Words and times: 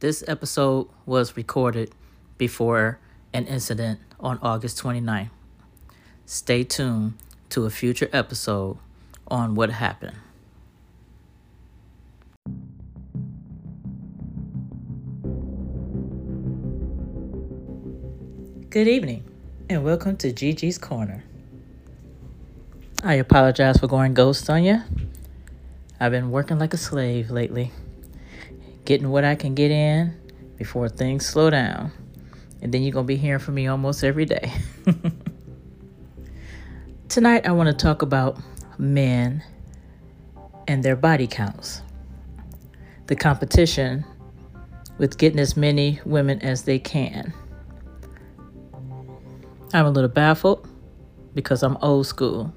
This 0.00 0.22
episode 0.28 0.86
was 1.06 1.36
recorded 1.36 1.90
before 2.36 3.00
an 3.32 3.46
incident 3.46 3.98
on 4.20 4.38
August 4.42 4.80
29th. 4.80 5.30
Stay 6.24 6.62
tuned 6.62 7.14
to 7.48 7.64
a 7.64 7.70
future 7.70 8.08
episode 8.12 8.78
on 9.26 9.56
what 9.56 9.70
happened. 9.70 10.14
Good 18.70 18.86
evening, 18.86 19.24
and 19.68 19.82
welcome 19.82 20.16
to 20.18 20.32
Gigi's 20.32 20.78
Corner. 20.78 21.24
I 23.02 23.14
apologize 23.14 23.78
for 23.78 23.88
going 23.88 24.14
ghost 24.14 24.48
on 24.48 24.62
you. 24.62 24.80
I've 25.98 26.12
been 26.12 26.30
working 26.30 26.60
like 26.60 26.72
a 26.72 26.76
slave 26.76 27.32
lately, 27.32 27.72
getting 28.88 29.10
what 29.10 29.22
I 29.22 29.34
can 29.34 29.54
get 29.54 29.70
in 29.70 30.18
before 30.56 30.88
things 30.88 31.26
slow 31.26 31.50
down. 31.50 31.92
And 32.62 32.72
then 32.72 32.82
you're 32.82 32.94
going 32.94 33.04
to 33.04 33.06
be 33.06 33.16
hearing 33.16 33.38
from 33.38 33.56
me 33.56 33.66
almost 33.66 34.02
every 34.02 34.24
day. 34.24 34.50
Tonight, 37.10 37.46
I 37.46 37.52
want 37.52 37.66
to 37.66 37.74
talk 37.74 38.00
about 38.00 38.38
men 38.78 39.44
and 40.66 40.82
their 40.82 40.96
body 40.96 41.26
counts, 41.26 41.82
the 43.08 43.14
competition 43.14 44.06
with 44.96 45.18
getting 45.18 45.38
as 45.38 45.54
many 45.54 46.00
women 46.06 46.40
as 46.40 46.62
they 46.62 46.78
can. 46.78 47.34
I'm 49.74 49.84
a 49.84 49.90
little 49.90 50.08
baffled 50.08 50.66
because 51.34 51.62
I'm 51.62 51.76
old 51.82 52.06
school. 52.06 52.54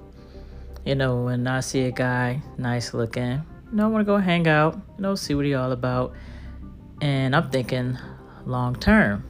You 0.85 0.95
know, 0.95 1.25
when 1.25 1.45
I 1.45 1.59
see 1.59 1.81
a 1.81 1.91
guy 1.91 2.41
nice 2.57 2.93
looking, 2.93 3.43
you 3.71 3.77
know, 3.77 3.85
I 3.85 3.87
want 3.87 4.01
to 4.01 4.05
go 4.05 4.17
hang 4.17 4.47
out, 4.47 4.75
you 4.97 5.01
know, 5.01 5.15
see 5.15 5.33
what 5.33 5.45
he 5.45 5.53
all 5.53 5.71
about. 5.71 6.13
And 7.01 7.35
I'm 7.35 7.49
thinking 7.49 7.97
long 8.45 8.75
term. 8.75 9.25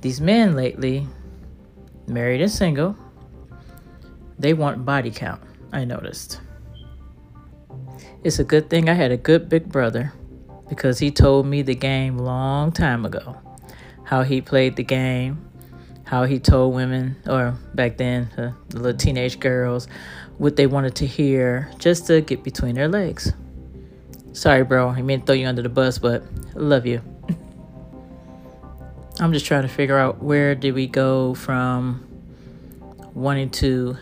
These 0.00 0.20
men 0.20 0.54
lately, 0.54 1.06
married 2.06 2.40
and 2.40 2.50
single, 2.50 2.96
they 4.38 4.54
want 4.54 4.84
body 4.84 5.10
count, 5.10 5.42
I 5.72 5.84
noticed. 5.84 6.40
It's 8.24 8.38
a 8.38 8.44
good 8.44 8.70
thing 8.70 8.88
I 8.88 8.94
had 8.94 9.10
a 9.10 9.16
good 9.16 9.48
big 9.48 9.68
brother 9.68 10.12
because 10.68 10.98
he 10.98 11.10
told 11.10 11.46
me 11.46 11.62
the 11.62 11.74
game 11.74 12.18
long 12.18 12.72
time 12.72 13.04
ago. 13.04 13.36
How 14.04 14.22
he 14.22 14.40
played 14.40 14.76
the 14.76 14.82
game, 14.82 15.48
how 16.04 16.24
he 16.24 16.38
told 16.38 16.74
women, 16.74 17.16
or 17.26 17.56
back 17.74 17.96
then, 17.96 18.24
uh, 18.36 18.52
the 18.68 18.78
little 18.78 18.98
teenage 18.98 19.40
girls, 19.40 19.88
what 20.38 20.56
they 20.56 20.66
wanted 20.66 20.94
to 20.96 21.06
hear 21.06 21.70
just 21.78 22.06
to 22.08 22.20
get 22.20 22.42
between 22.42 22.74
their 22.74 22.88
legs. 22.88 23.32
Sorry, 24.32 24.64
bro. 24.64 24.88
I 24.88 25.02
mean 25.02 25.20
to 25.20 25.26
throw 25.26 25.34
you 25.34 25.46
under 25.46 25.62
the 25.62 25.68
bus, 25.68 25.98
but 25.98 26.22
I 26.54 26.58
love 26.58 26.86
you. 26.86 27.00
I'm 29.20 29.32
just 29.32 29.46
trying 29.46 29.62
to 29.62 29.68
figure 29.68 29.98
out 29.98 30.22
where 30.22 30.54
did 30.54 30.74
we 30.74 30.86
go 30.86 31.34
from 31.34 32.06
wanting 33.14 33.50
to 33.50 33.96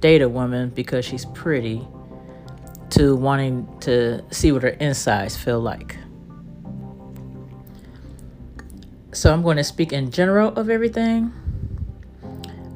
date 0.00 0.20
a 0.20 0.28
woman 0.28 0.70
because 0.70 1.04
she's 1.04 1.24
pretty 1.26 1.86
to 2.90 3.14
wanting 3.14 3.68
to 3.80 4.24
see 4.30 4.52
what 4.52 4.62
her 4.62 4.68
insides 4.68 5.36
feel 5.36 5.60
like. 5.60 5.96
So 9.12 9.32
I'm 9.32 9.42
going 9.42 9.56
to 9.56 9.64
speak 9.64 9.92
in 9.92 10.10
general 10.10 10.48
of 10.54 10.70
everything 10.70 11.32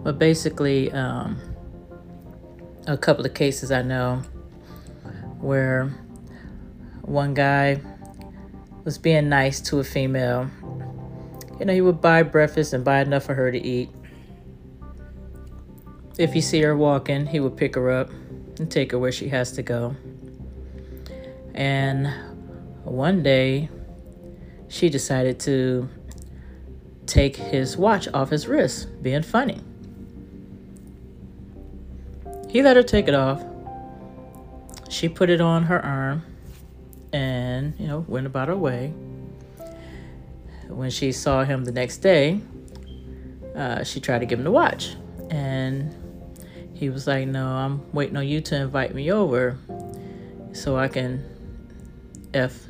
but 0.02 0.18
basically, 0.18 0.90
um, 0.92 1.38
a 2.86 2.96
couple 2.96 3.24
of 3.24 3.34
cases 3.34 3.70
I 3.70 3.82
know 3.82 4.16
where 5.40 5.92
one 7.02 7.34
guy 7.34 7.80
was 8.84 8.98
being 8.98 9.28
nice 9.28 9.60
to 9.60 9.80
a 9.80 9.84
female. 9.84 10.48
You 11.58 11.66
know, 11.66 11.72
he 11.72 11.80
would 11.80 12.00
buy 12.00 12.22
breakfast 12.22 12.72
and 12.72 12.84
buy 12.84 13.00
enough 13.00 13.24
for 13.24 13.34
her 13.34 13.50
to 13.50 13.58
eat. 13.58 13.90
If 16.18 16.32
he 16.32 16.40
see 16.40 16.60
her 16.62 16.76
walking, 16.76 17.26
he 17.26 17.40
would 17.40 17.56
pick 17.56 17.74
her 17.74 17.90
up 17.90 18.10
and 18.58 18.70
take 18.70 18.92
her 18.92 18.98
where 18.98 19.12
she 19.12 19.28
has 19.28 19.52
to 19.52 19.62
go. 19.62 19.96
And 21.54 22.12
one 22.84 23.22
day, 23.22 23.68
she 24.68 24.88
decided 24.88 25.38
to 25.40 25.88
take 27.06 27.36
his 27.36 27.76
watch 27.76 28.08
off 28.14 28.30
his 28.30 28.48
wrist, 28.48 28.88
being 29.02 29.22
funny. 29.22 29.60
He 32.48 32.62
let 32.62 32.76
her 32.76 32.82
take 32.82 33.08
it 33.08 33.14
off. 33.14 33.42
She 34.88 35.08
put 35.08 35.30
it 35.30 35.40
on 35.40 35.64
her 35.64 35.82
arm 35.84 36.22
and, 37.62 37.80
you 37.80 37.86
know, 37.86 38.04
went 38.08 38.26
about 38.26 38.48
her 38.48 38.56
way. 38.56 38.88
When 40.68 40.90
she 40.90 41.12
saw 41.12 41.44
him 41.44 41.64
the 41.64 41.72
next 41.72 41.98
day, 41.98 42.40
uh, 43.54 43.84
she 43.84 44.00
tried 44.00 44.20
to 44.20 44.26
give 44.26 44.38
him 44.38 44.44
the 44.44 44.50
watch. 44.50 44.96
And 45.30 45.94
he 46.74 46.90
was 46.90 47.06
like, 47.06 47.28
No, 47.28 47.46
I'm 47.46 47.92
waiting 47.92 48.16
on 48.16 48.26
you 48.26 48.40
to 48.42 48.56
invite 48.56 48.94
me 48.94 49.12
over 49.12 49.58
so 50.52 50.76
I 50.76 50.88
can 50.88 51.24
F 52.34 52.66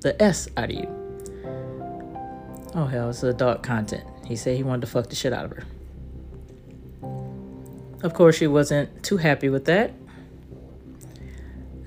the 0.00 0.20
S 0.22 0.48
out 0.56 0.70
of 0.70 0.76
you. 0.76 0.94
Oh, 2.74 2.86
hell, 2.86 3.10
it's 3.10 3.22
adult 3.22 3.62
content. 3.62 4.04
He 4.26 4.36
said 4.36 4.56
he 4.56 4.62
wanted 4.62 4.82
to 4.82 4.86
fuck 4.88 5.08
the 5.08 5.16
shit 5.16 5.32
out 5.32 5.46
of 5.46 5.52
her. 5.52 5.64
Of 8.02 8.14
course, 8.14 8.36
she 8.36 8.46
wasn't 8.46 9.02
too 9.02 9.16
happy 9.16 9.48
with 9.48 9.64
that. 9.64 9.92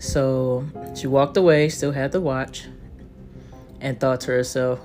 So 0.02 0.66
she 0.96 1.06
walked 1.06 1.38
away, 1.38 1.70
still 1.70 1.92
had 1.92 2.12
the 2.12 2.20
watch, 2.20 2.66
and 3.80 4.00
thought 4.00 4.22
to 4.22 4.32
herself, 4.32 4.80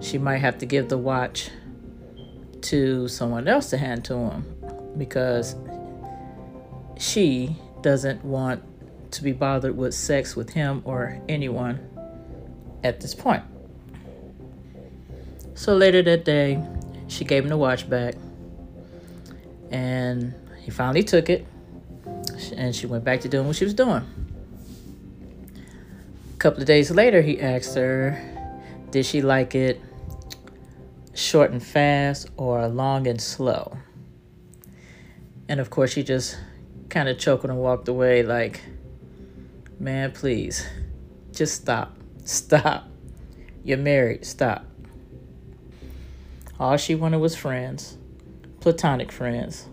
she 0.00 0.16
might 0.16 0.38
have 0.38 0.56
to 0.58 0.66
give 0.66 0.88
the 0.88 0.96
watch 0.96 1.50
to 2.62 3.06
someone 3.06 3.46
else 3.46 3.68
to 3.68 3.76
hand 3.76 4.02
to 4.06 4.14
him 4.14 4.46
because 4.96 5.56
she 6.96 7.54
doesn't 7.82 8.24
want 8.24 8.62
to 9.10 9.22
be 9.22 9.32
bothered 9.32 9.76
with 9.76 9.92
sex 9.92 10.34
with 10.34 10.48
him 10.48 10.80
or 10.86 11.20
anyone 11.28 11.78
at 12.82 13.02
this 13.02 13.14
point. 13.14 13.42
So 15.54 15.76
later 15.76 16.00
that 16.00 16.24
day, 16.24 16.64
she 17.08 17.26
gave 17.26 17.42
him 17.42 17.50
the 17.50 17.58
watch 17.58 17.90
back 17.90 18.14
and 19.70 20.34
he 20.62 20.70
finally 20.70 21.02
took 21.02 21.28
it 21.28 21.46
and 22.56 22.74
she 22.74 22.86
went 22.86 23.04
back 23.04 23.20
to 23.22 23.28
doing 23.28 23.46
what 23.46 23.56
she 23.56 23.64
was 23.64 23.74
doing. 23.74 24.02
A 26.32 26.36
couple 26.38 26.60
of 26.60 26.66
days 26.66 26.90
later, 26.90 27.22
he 27.22 27.40
asked 27.40 27.74
her, 27.74 28.20
Did 28.90 29.06
she 29.06 29.22
like 29.22 29.54
it 29.54 29.80
short 31.14 31.50
and 31.50 31.62
fast 31.62 32.28
or 32.36 32.66
long 32.68 33.06
and 33.06 33.20
slow? 33.20 33.76
And 35.48 35.60
of 35.60 35.70
course, 35.70 35.92
she 35.92 36.02
just 36.02 36.38
kind 36.88 37.08
of 37.08 37.18
choked 37.18 37.44
and 37.44 37.56
walked 37.58 37.88
away, 37.88 38.22
like, 38.22 38.60
Man, 39.78 40.12
please, 40.12 40.66
just 41.32 41.62
stop. 41.62 41.96
Stop. 42.24 42.88
You're 43.62 43.78
married. 43.78 44.24
Stop. 44.24 44.64
All 46.58 46.76
she 46.76 46.94
wanted 46.94 47.18
was 47.18 47.34
friends 47.34 47.98
platonic 48.64 49.12
friends. 49.12 49.66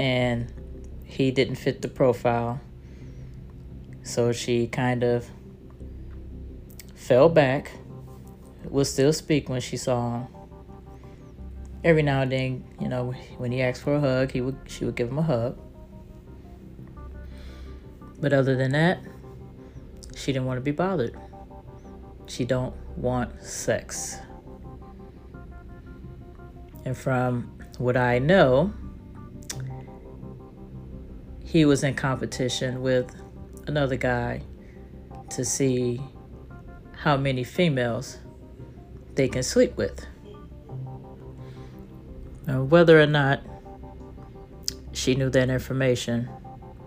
And 0.00 0.52
he 1.16 1.30
didn't 1.30 1.56
fit 1.56 1.80
the 1.80 1.88
profile. 1.88 2.60
So 4.02 4.32
she 4.32 4.66
kind 4.66 5.02
of 5.02 5.28
fell 6.94 7.28
back, 7.28 7.72
would 8.64 8.86
still 8.86 9.12
speak 9.12 9.48
when 9.48 9.60
she 9.60 9.76
saw 9.76 10.18
him. 10.18 10.26
Every 11.82 12.02
now 12.02 12.22
and 12.22 12.32
then, 12.32 12.64
you 12.80 12.88
know, 12.88 13.12
when 13.38 13.50
he 13.50 13.62
asked 13.62 13.82
for 13.82 13.94
a 13.94 14.00
hug, 14.00 14.32
he 14.32 14.40
would 14.40 14.58
she 14.66 14.84
would 14.84 14.94
give 14.94 15.08
him 15.08 15.18
a 15.18 15.22
hug. 15.22 15.58
But 18.20 18.32
other 18.32 18.56
than 18.56 18.72
that, 18.72 18.98
she 20.14 20.32
didn't 20.32 20.46
want 20.46 20.58
to 20.58 20.62
be 20.62 20.72
bothered. 20.72 21.16
She 22.26 22.44
don't 22.44 22.74
want 22.96 23.42
sex. 23.42 24.16
And 26.84 26.96
from 26.96 27.52
what 27.78 27.96
I 27.96 28.18
know, 28.18 28.72
he 31.56 31.64
was 31.64 31.82
in 31.82 31.94
competition 31.94 32.82
with 32.82 33.16
another 33.66 33.96
guy 33.96 34.42
to 35.30 35.42
see 35.42 35.98
how 36.92 37.16
many 37.16 37.42
females 37.44 38.18
they 39.14 39.26
can 39.26 39.42
sleep 39.42 39.74
with. 39.74 40.06
Now, 42.46 42.62
whether 42.62 43.00
or 43.00 43.06
not 43.06 43.40
she 44.92 45.14
knew 45.14 45.30
that 45.30 45.48
information, 45.48 46.28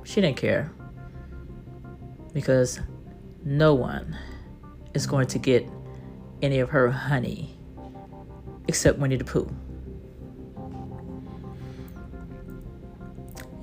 she 0.04 0.22
didn't 0.22 0.38
care. 0.38 0.72
Because 2.32 2.80
no 3.44 3.74
one 3.74 4.16
is 4.94 5.08
going 5.08 5.26
to 5.30 5.40
get 5.40 5.68
any 6.44 6.60
of 6.60 6.70
her 6.70 6.92
honey 6.92 7.58
except 8.68 9.00
Winnie 9.00 9.16
the 9.16 9.26
Pooh. 9.26 9.50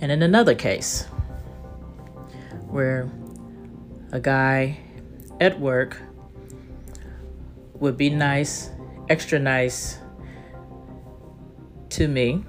And 0.06 0.12
in 0.12 0.22
another 0.22 0.54
case, 0.54 1.02
where 2.68 3.10
a 4.12 4.20
guy 4.20 4.78
at 5.40 5.58
work 5.58 6.00
would 7.80 7.96
be 7.96 8.10
nice, 8.10 8.70
extra 9.08 9.40
nice 9.40 9.98
to 11.88 12.06
me. 12.06 12.44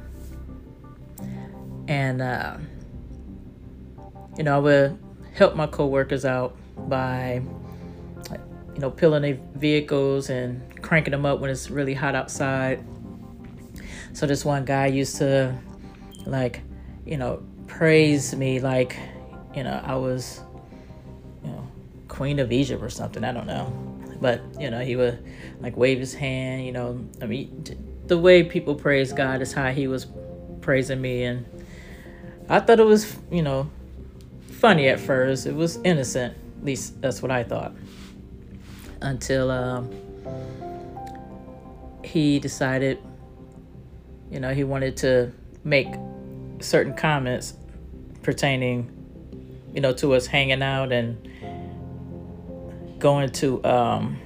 And, 1.88 2.22
uh, 2.22 2.58
you 4.38 4.44
know, 4.44 4.56
I 4.56 4.60
would 4.60 5.00
help 5.34 5.56
my 5.56 5.66
coworkers 5.66 6.26
out 6.26 6.56
by, 6.88 7.42
you 8.76 8.80
know, 8.80 8.92
peeling 8.92 9.24
their 9.24 9.40
vehicles 9.56 10.30
and 10.30 10.62
cranking 10.84 11.12
them 11.12 11.26
up 11.26 11.40
when 11.40 11.50
it's 11.50 11.72
really 11.72 11.96
hot 11.96 12.14
outside. 12.14 12.86
So 14.14 14.28
this 14.28 14.46
one 14.46 14.64
guy 14.64 14.86
used 14.86 15.16
to, 15.16 15.58
like, 16.28 16.62
you 17.08 17.18
know, 17.18 17.42
praise 17.68 18.36
me 18.36 18.60
like, 18.60 18.98
you 19.56 19.64
know, 19.64 19.82
I 19.84 19.96
was, 19.96 20.42
you 21.44 21.50
know, 21.50 21.66
Queen 22.10 22.40
of 22.40 22.52
Egypt 22.52 22.84
or 22.84 22.90
something. 22.90 23.24
I 23.24 23.32
don't 23.32 23.48
know. 23.48 23.72
But, 24.20 24.42
you 24.60 24.70
know, 24.70 24.82
he 24.82 24.96
would 24.96 25.24
like 25.62 25.78
wave 25.78 26.00
his 26.00 26.14
hand, 26.14 26.66
you 26.66 26.74
know. 26.74 27.00
I 27.22 27.26
mean, 27.26 27.64
the 28.08 28.18
way 28.18 28.44
people 28.44 28.76
praise 28.76 29.14
God 29.14 29.42
is 29.42 29.54
how 29.54 29.72
he 29.72 29.88
was 29.88 30.08
praising 30.60 31.00
me. 31.00 31.24
And 31.24 31.46
I 32.50 32.60
thought 32.60 32.80
it 32.80 32.86
was, 32.86 33.16
you 33.32 33.42
know, 33.42 33.70
funny 34.52 34.90
at 34.90 35.00
first. 35.00 35.46
It 35.46 35.56
was 35.56 35.78
innocent. 35.86 36.36
At 36.60 36.66
least 36.66 37.02
that's 37.02 37.22
what 37.22 37.32
I 37.32 37.44
thought. 37.44 37.74
Until 39.02 39.50
um, 39.50 39.92
he 42.04 42.40
decided, 42.40 43.00
you 44.30 44.42
know, 44.42 44.54
he 44.54 44.66
wanted 44.66 44.98
to 44.98 45.32
make 45.64 45.88
certain 46.60 46.94
comments 46.94 47.54
pertaining, 48.24 48.92
you 49.74 49.82
know, 49.82 49.94
to 49.94 50.14
us 50.14 50.28
hanging 50.28 50.62
out 50.62 50.92
and 50.92 51.30
going 53.00 53.30
to 53.30 53.64
um, 53.64 54.20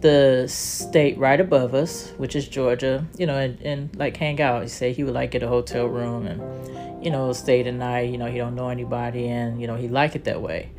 the 0.00 0.46
state 0.48 1.18
right 1.18 1.40
above 1.40 1.74
us, 1.74 2.10
which 2.16 2.36
is 2.36 2.48
Georgia, 2.48 3.04
you 3.16 3.26
know, 3.26 3.36
and, 3.36 3.60
and 3.62 3.96
like 3.96 4.16
hang 4.16 4.40
out. 4.40 4.62
He 4.62 4.68
said 4.68 4.94
he 4.94 5.04
would 5.04 5.14
like 5.14 5.32
get 5.32 5.42
a 5.42 5.48
hotel 5.48 5.86
room 5.86 6.26
and, 6.26 7.04
you 7.04 7.10
know, 7.10 7.32
stay 7.32 7.62
the 7.62 7.72
night. 7.72 8.10
You 8.10 8.18
know, 8.18 8.26
he 8.26 8.38
don't 8.38 8.54
know 8.54 8.68
anybody 8.68 9.28
and, 9.28 9.60
you 9.60 9.66
know, 9.66 9.76
he 9.76 9.88
like 9.88 10.14
it 10.14 10.24
that 10.24 10.40
way. 10.40 10.70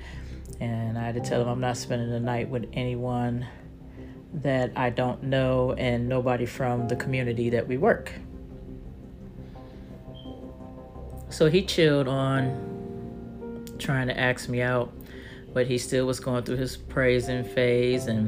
And 0.59 0.97
I 0.97 1.03
had 1.03 1.15
to 1.15 1.21
tell 1.21 1.41
him 1.41 1.47
I'm 1.47 1.61
not 1.61 1.77
spending 1.77 2.09
the 2.09 2.19
night 2.19 2.49
with 2.49 2.69
anyone 2.73 3.45
that 4.33 4.71
I 4.75 4.89
don't 4.89 5.23
know 5.23 5.73
and 5.73 6.07
nobody 6.07 6.45
from 6.45 6.87
the 6.87 6.95
community 6.95 7.49
that 7.51 7.67
we 7.67 7.77
work. 7.77 8.11
So 11.29 11.49
he 11.49 11.63
chilled 11.63 12.07
on 12.07 13.65
trying 13.77 14.07
to 14.07 14.19
ask 14.19 14.49
me 14.49 14.61
out, 14.61 14.91
but 15.53 15.67
he 15.67 15.77
still 15.77 16.05
was 16.05 16.19
going 16.19 16.43
through 16.43 16.57
his 16.57 16.75
praising 16.75 17.43
phase 17.43 18.07
and 18.07 18.27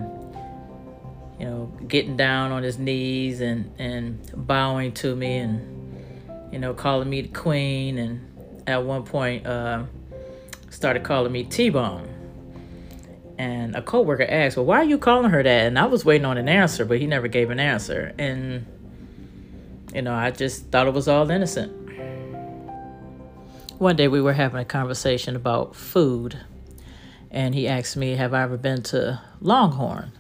you 1.40 1.48
know, 1.48 1.66
getting 1.88 2.16
down 2.16 2.52
on 2.52 2.62
his 2.62 2.78
knees 2.78 3.42
and 3.42 3.74
and 3.80 4.20
bowing 4.48 4.92
to 4.94 5.16
me 5.16 5.38
and 5.38 6.54
you 6.54 6.60
know, 6.60 6.74
calling 6.74 7.10
me 7.10 7.22
the 7.22 7.30
queen 7.30 7.98
and 7.98 8.64
at 8.68 8.84
one 8.84 9.04
point 9.04 9.48
uh 9.48 9.84
started 10.70 11.04
calling 11.04 11.32
me 11.32 11.44
T-Bone. 11.44 12.08
And 13.38 13.76
a 13.76 13.82
coworker 13.82 14.26
asked, 14.30 14.56
"Well, 14.56 14.68
why 14.68 14.78
are 14.78 14.84
you 14.84 15.00
calling 15.00 15.32
her 15.32 15.42
that?" 15.42 15.66
And 15.66 15.80
I 15.80 15.86
was 15.86 16.06
waiting 16.06 16.26
on 16.26 16.38
an 16.38 16.48
answer, 16.48 16.86
but 16.86 17.00
he 17.00 17.08
never 17.08 17.28
gave 17.28 17.50
an 17.50 17.60
answer. 17.60 18.14
And 18.20 18.68
you 19.96 20.04
know, 20.04 20.14
I 20.14 20.30
just 20.30 20.68
thought 20.68 20.86
it 20.88 20.94
was 20.94 21.08
all 21.08 21.30
innocent. 21.32 21.81
One 23.82 23.96
day 23.96 24.08
we 24.08 24.22
were 24.22 24.34
having 24.34 24.62
a 24.62 24.64
conversation 24.64 25.36
about 25.36 25.76
food, 25.76 26.38
and 27.32 27.56
he 27.56 27.68
asked 27.68 27.98
me, 27.98 28.12
Have 28.12 28.32
I 28.32 28.44
ever 28.44 28.56
been 28.56 28.84
to 28.84 29.20
Longhorn? 29.42 30.12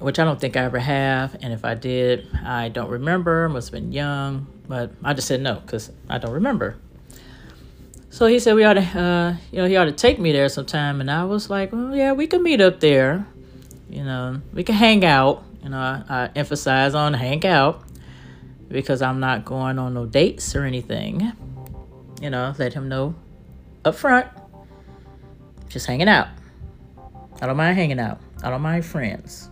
Which 0.00 0.18
I 0.18 0.24
don't 0.24 0.40
think 0.40 0.56
I 0.56 0.64
ever 0.64 0.80
have, 0.80 1.36
and 1.42 1.52
if 1.52 1.64
I 1.64 1.74
did, 1.74 2.26
I 2.44 2.68
don't 2.68 2.90
remember, 2.90 3.48
must 3.48 3.68
have 3.68 3.80
been 3.80 3.92
young, 3.92 4.48
but 4.66 4.90
I 5.04 5.14
just 5.14 5.28
said 5.28 5.40
no 5.40 5.60
because 5.60 5.92
I 6.08 6.18
don't 6.18 6.32
remember. 6.32 6.76
So 8.10 8.26
he 8.26 8.40
said 8.40 8.56
we 8.56 8.64
ought 8.64 8.74
to, 8.74 9.00
uh, 9.00 9.36
you 9.52 9.58
know, 9.58 9.68
he 9.68 9.76
ought 9.76 9.84
to 9.84 9.92
take 9.92 10.18
me 10.18 10.32
there 10.32 10.48
sometime, 10.48 11.00
and 11.00 11.08
I 11.08 11.22
was 11.26 11.50
like, 11.50 11.70
well, 11.70 11.94
yeah, 11.94 12.14
we 12.14 12.26
could 12.26 12.42
meet 12.42 12.60
up 12.60 12.80
there. 12.80 13.28
You 13.88 14.02
know, 14.02 14.40
we 14.52 14.64
could 14.64 14.74
hang 14.74 15.04
out. 15.04 15.44
You 15.62 15.68
know, 15.68 15.78
I, 15.78 16.02
I 16.08 16.30
emphasize 16.34 16.96
on 16.96 17.14
hang 17.14 17.46
out 17.46 17.84
because 18.66 19.02
I'm 19.02 19.20
not 19.20 19.44
going 19.44 19.78
on 19.78 19.94
no 19.94 20.04
dates 20.04 20.56
or 20.56 20.64
anything 20.64 21.32
you 22.20 22.30
know, 22.30 22.54
let 22.58 22.72
him 22.72 22.88
know 22.88 23.14
up 23.84 23.94
front. 23.94 24.26
Just 25.68 25.86
hanging 25.86 26.08
out. 26.08 26.28
I 27.40 27.46
don't 27.46 27.56
mind 27.56 27.76
hanging 27.76 28.00
out. 28.00 28.20
I 28.42 28.50
don't 28.50 28.62
mind 28.62 28.84
friends. 28.84 29.50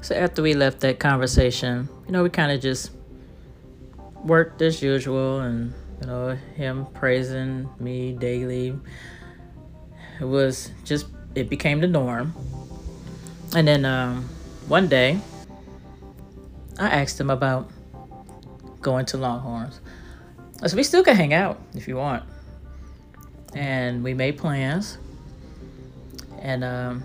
So 0.00 0.14
after 0.14 0.42
we 0.42 0.52
left 0.52 0.80
that 0.80 0.98
conversation, 0.98 1.88
you 2.06 2.12
know, 2.12 2.22
we 2.22 2.28
kind 2.28 2.52
of 2.52 2.60
just 2.60 2.90
worked 4.22 4.60
as 4.60 4.82
usual 4.82 5.40
and, 5.40 5.72
you 6.00 6.06
know, 6.06 6.36
him 6.56 6.86
praising 6.92 7.68
me 7.80 8.12
daily. 8.12 8.78
It 10.20 10.24
was 10.24 10.70
just, 10.84 11.06
it 11.34 11.48
became 11.48 11.80
the 11.80 11.86
norm. 11.86 12.34
And 13.56 13.66
then 13.66 13.84
um, 13.84 14.28
one 14.68 14.88
day, 14.88 15.20
I 16.78 16.88
asked 16.88 17.18
him 17.18 17.30
about 17.30 17.70
going 18.82 19.06
to 19.06 19.16
Longhorns. 19.16 19.80
So 20.66 20.76
we 20.76 20.82
still 20.82 21.02
can 21.04 21.16
hang 21.16 21.34
out 21.34 21.60
if 21.74 21.86
you 21.88 21.96
want. 21.96 22.22
And 23.54 24.02
we 24.02 24.14
made 24.14 24.38
plans. 24.38 24.98
And 26.40 26.64
um, 26.64 27.04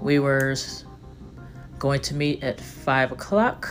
we 0.00 0.18
were 0.18 0.54
going 1.78 2.00
to 2.00 2.14
meet 2.14 2.42
at 2.42 2.60
5 2.60 3.12
o'clock. 3.12 3.68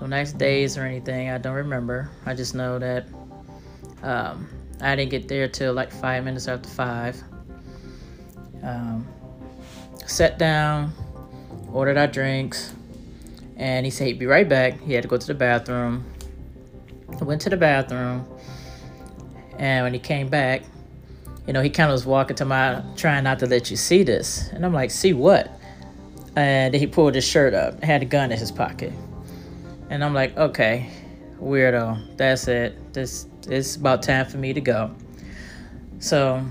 No 0.00 0.06
nice 0.06 0.32
days 0.32 0.78
or 0.78 0.84
anything. 0.84 1.30
I 1.30 1.38
don't 1.38 1.54
remember. 1.54 2.10
I 2.24 2.34
just 2.34 2.54
know 2.54 2.78
that 2.78 3.06
um, 4.02 4.48
I 4.80 4.96
didn't 4.96 5.10
get 5.10 5.28
there 5.28 5.48
till 5.48 5.74
like 5.74 5.92
five 5.92 6.24
minutes 6.24 6.48
after 6.48 6.68
5. 6.68 7.22
Um, 8.62 9.06
sat 10.06 10.38
down, 10.38 10.92
ordered 11.72 11.98
our 11.98 12.06
drinks, 12.06 12.72
and 13.60 13.84
he 13.84 13.90
said 13.90 14.06
he'd 14.06 14.18
be 14.18 14.26
right 14.26 14.48
back. 14.48 14.80
He 14.80 14.94
had 14.94 15.02
to 15.02 15.08
go 15.08 15.18
to 15.18 15.26
the 15.26 15.34
bathroom. 15.34 16.04
I 17.20 17.24
went 17.24 17.42
to 17.42 17.50
the 17.50 17.58
bathroom, 17.58 18.26
and 19.58 19.84
when 19.84 19.92
he 19.92 20.00
came 20.00 20.28
back, 20.28 20.62
you 21.46 21.52
know, 21.52 21.60
he 21.60 21.68
kind 21.68 21.90
of 21.90 21.94
was 21.94 22.06
walking 22.06 22.36
to 22.36 22.44
my, 22.46 22.82
trying 22.96 23.24
not 23.24 23.38
to 23.40 23.46
let 23.46 23.70
you 23.70 23.76
see 23.76 24.02
this. 24.02 24.48
And 24.52 24.64
I'm 24.64 24.72
like, 24.72 24.90
see 24.90 25.12
what? 25.12 25.50
And 26.36 26.74
he 26.74 26.86
pulled 26.86 27.14
his 27.14 27.26
shirt 27.26 27.52
up, 27.52 27.82
had 27.84 28.02
a 28.02 28.06
gun 28.06 28.32
in 28.32 28.38
his 28.38 28.50
pocket. 28.50 28.92
And 29.90 30.02
I'm 30.02 30.14
like, 30.14 30.36
okay, 30.38 30.88
weirdo. 31.38 32.16
That's 32.16 32.48
it. 32.48 32.94
This 32.94 33.26
it's 33.46 33.76
about 33.76 34.02
time 34.02 34.26
for 34.26 34.38
me 34.38 34.54
to 34.54 34.60
go. 34.60 34.94
So, 35.98 36.42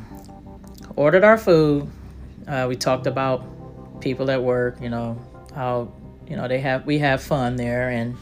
ordered 0.96 1.24
our 1.24 1.38
food. 1.38 1.90
Uh, 2.48 2.66
we 2.70 2.76
talked 2.76 3.08
about 3.08 4.02
people 4.02 4.30
at 4.30 4.44
work. 4.44 4.80
You 4.82 4.90
know 4.90 5.18
how 5.56 5.92
you 6.30 6.36
know 6.36 6.48
they 6.48 6.60
have 6.60 6.86
we 6.86 7.00
have 7.00 7.22
fun 7.22 7.56
there, 7.56 7.90
and 7.90 8.16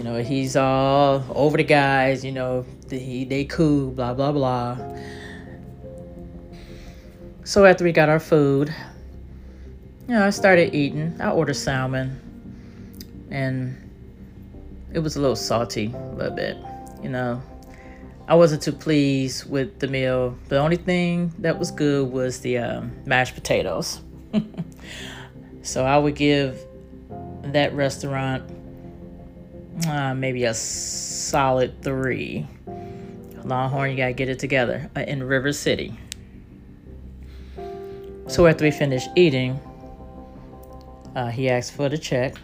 you 0.00 0.04
know, 0.04 0.22
he's 0.22 0.56
all 0.56 1.22
over 1.34 1.58
the 1.58 1.62
guys, 1.62 2.24
you 2.24 2.32
know, 2.32 2.64
he, 2.88 3.24
they 3.26 3.44
cool, 3.44 3.90
blah, 3.90 4.14
blah, 4.14 4.32
blah. 4.32 4.78
So 7.44 7.66
after 7.66 7.84
we 7.84 7.92
got 7.92 8.08
our 8.08 8.18
food, 8.18 8.74
you 10.08 10.14
know, 10.14 10.26
I 10.26 10.30
started 10.30 10.74
eating. 10.74 11.20
I 11.20 11.32
ordered 11.32 11.52
salmon, 11.52 12.18
and 13.30 13.76
it 14.94 15.00
was 15.00 15.16
a 15.16 15.20
little 15.20 15.36
salty, 15.36 15.92
a 15.94 16.14
little 16.14 16.34
bit. 16.34 16.56
You 17.02 17.10
know, 17.10 17.42
I 18.26 18.36
wasn't 18.36 18.62
too 18.62 18.72
pleased 18.72 19.50
with 19.50 19.80
the 19.80 19.88
meal. 19.88 20.34
The 20.48 20.58
only 20.58 20.76
thing 20.76 21.34
that 21.40 21.58
was 21.58 21.70
good 21.70 22.10
was 22.10 22.40
the 22.40 22.56
um, 22.56 22.92
mashed 23.04 23.34
potatoes. 23.34 24.00
so 25.62 25.84
I 25.84 25.98
would 25.98 26.14
give 26.14 26.58
that 27.52 27.74
restaurant 27.74 28.50
uh, 29.88 30.14
maybe 30.14 30.44
a 30.44 30.54
solid 30.54 31.82
three. 31.82 32.46
Longhorn, 33.44 33.90
you 33.90 33.96
gotta 33.96 34.12
get 34.12 34.28
it 34.28 34.38
together 34.38 34.90
uh, 34.96 35.00
in 35.00 35.22
River 35.22 35.52
City. 35.52 35.98
So 38.26 38.46
after 38.46 38.64
we 38.64 38.70
finished 38.70 39.08
eating, 39.16 39.58
uh, 41.16 41.28
he 41.28 41.48
asked 41.48 41.72
for 41.72 41.88
the 41.88 41.98
check. 41.98 42.34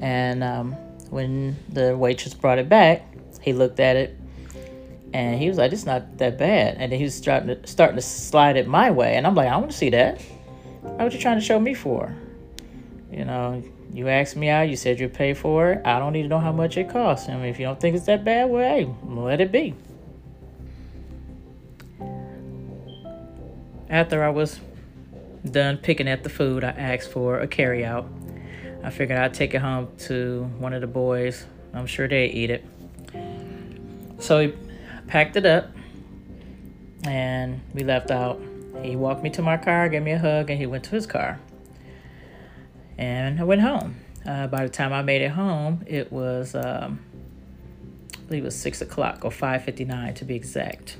And 0.00 0.42
um, 0.42 0.72
when 1.10 1.56
the 1.68 1.96
waitress 1.96 2.34
brought 2.34 2.58
it 2.58 2.68
back, 2.68 3.06
he 3.40 3.52
looked 3.52 3.80
at 3.80 3.96
it 3.96 4.18
and 5.14 5.38
he 5.38 5.48
was 5.48 5.58
like, 5.58 5.72
"It's 5.72 5.86
not 5.86 6.18
that 6.18 6.38
bad." 6.38 6.76
And 6.78 6.90
then 6.90 6.98
he 6.98 7.04
was 7.04 7.14
starting 7.14 7.48
to 7.48 7.66
starting 7.66 7.96
to 7.96 8.02
slide 8.02 8.56
it 8.56 8.66
my 8.66 8.90
way, 8.90 9.14
and 9.14 9.26
I'm 9.26 9.34
like, 9.34 9.48
"I 9.48 9.56
want 9.56 9.70
to 9.70 9.76
see 9.76 9.90
that. 9.90 10.20
What 10.80 11.12
you 11.12 11.20
trying 11.20 11.38
to 11.38 11.44
show 11.44 11.60
me 11.60 11.74
for?" 11.74 12.14
You 13.12 13.26
know, 13.26 13.62
you 13.92 14.08
asked 14.08 14.36
me 14.36 14.48
out, 14.48 14.70
you 14.70 14.76
said 14.76 14.98
you'd 14.98 15.12
pay 15.12 15.34
for 15.34 15.72
it. 15.72 15.82
I 15.84 15.98
don't 15.98 16.14
need 16.14 16.22
to 16.22 16.28
know 16.28 16.38
how 16.38 16.50
much 16.52 16.78
it 16.78 16.88
costs. 16.88 17.28
I 17.28 17.34
mean, 17.34 17.44
if 17.44 17.58
you 17.58 17.66
don't 17.66 17.78
think 17.78 17.94
it's 17.94 18.06
that 18.06 18.24
bad, 18.24 18.48
well, 18.48 18.62
hey, 18.62 18.88
let 19.04 19.42
it 19.42 19.52
be. 19.52 19.74
After 23.90 24.24
I 24.24 24.30
was 24.30 24.58
done 25.44 25.76
picking 25.76 26.08
at 26.08 26.22
the 26.24 26.30
food, 26.30 26.64
I 26.64 26.70
asked 26.70 27.10
for 27.10 27.40
a 27.40 27.46
carryout. 27.46 28.08
I 28.82 28.88
figured 28.88 29.18
I'd 29.18 29.34
take 29.34 29.52
it 29.52 29.60
home 29.60 29.88
to 30.06 30.44
one 30.58 30.72
of 30.72 30.80
the 30.80 30.86
boys. 30.86 31.44
I'm 31.74 31.86
sure 31.86 32.08
they'd 32.08 32.28
eat 32.28 32.50
it. 32.50 32.64
So 34.20 34.40
he 34.40 34.54
packed 35.06 35.36
it 35.36 35.44
up 35.44 35.70
and 37.04 37.60
we 37.74 37.84
left 37.84 38.10
out. 38.10 38.40
He 38.82 38.96
walked 38.96 39.22
me 39.22 39.28
to 39.30 39.42
my 39.42 39.58
car, 39.58 39.90
gave 39.90 40.02
me 40.02 40.12
a 40.12 40.18
hug, 40.18 40.48
and 40.48 40.58
he 40.58 40.64
went 40.64 40.84
to 40.84 40.90
his 40.90 41.06
car. 41.06 41.38
And 42.98 43.40
I 43.40 43.44
went 43.44 43.60
home. 43.60 43.96
Uh, 44.26 44.46
by 44.46 44.64
the 44.64 44.68
time 44.68 44.92
I 44.92 45.02
made 45.02 45.22
it 45.22 45.30
home, 45.30 45.84
it 45.86 46.12
was, 46.12 46.54
um, 46.54 47.00
I 48.14 48.20
believe 48.28 48.42
it 48.42 48.46
was 48.46 48.58
6 48.58 48.80
o'clock 48.82 49.24
or 49.24 49.30
5.59 49.30 50.14
to 50.16 50.24
be 50.24 50.36
exact. 50.36 50.96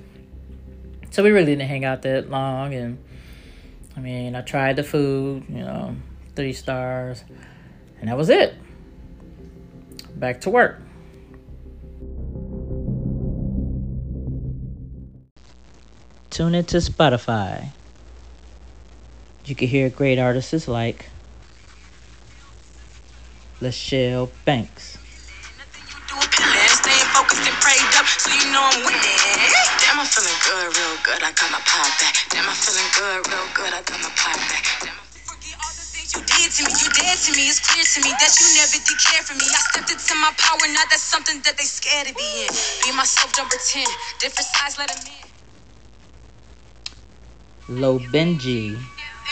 So 1.10 1.22
we 1.22 1.30
really 1.30 1.54
didn't 1.54 1.68
hang 1.68 1.84
out 1.84 2.02
that 2.02 2.30
long. 2.30 2.74
And 2.74 2.98
I 3.96 4.00
mean, 4.00 4.34
I 4.34 4.40
tried 4.40 4.76
the 4.76 4.82
food, 4.82 5.44
you 5.48 5.60
know, 5.60 5.94
three 6.34 6.52
stars, 6.52 7.22
and 8.00 8.08
that 8.08 8.16
was 8.16 8.30
it. 8.30 8.54
Back 10.16 10.40
to 10.42 10.50
work. 10.50 10.80
Tune 16.30 16.54
into 16.54 16.78
Spotify. 16.78 17.68
You 19.44 19.54
can 19.54 19.68
hear 19.68 19.90
great 19.90 20.18
artists 20.18 20.66
like 20.66 21.06
Lachelle 23.62 24.28
Banks. 24.44 24.98
You 36.12 36.20
did 36.20 36.50
to 36.50 36.64
me. 36.64 36.72
You 36.74 36.90
dead 36.90 37.18
to 37.22 37.32
me. 37.32 37.48
It's 37.48 37.60
clear 37.62 37.84
to 37.84 38.00
me 38.02 38.10
that 38.18 38.34
you 38.40 38.46
never 38.58 38.78
did 38.82 38.98
care 38.98 39.22
for 39.22 39.34
me. 39.34 39.46
I 39.46 39.60
stepped 39.70 39.90
into 39.92 40.14
my 40.16 40.32
power. 40.36 40.58
Something 40.98 41.40
that 41.44 41.56
they 41.56 41.64
scared 41.64 42.08
to 42.08 42.14
be 42.14 42.42
in. 42.42 42.48
Be 42.82 42.90
myself. 42.96 43.32
Different 43.32 44.48
size, 44.56 44.76
let 44.78 44.90
in. 44.90 44.96
Low 47.80 47.98
Benji. 47.98 48.78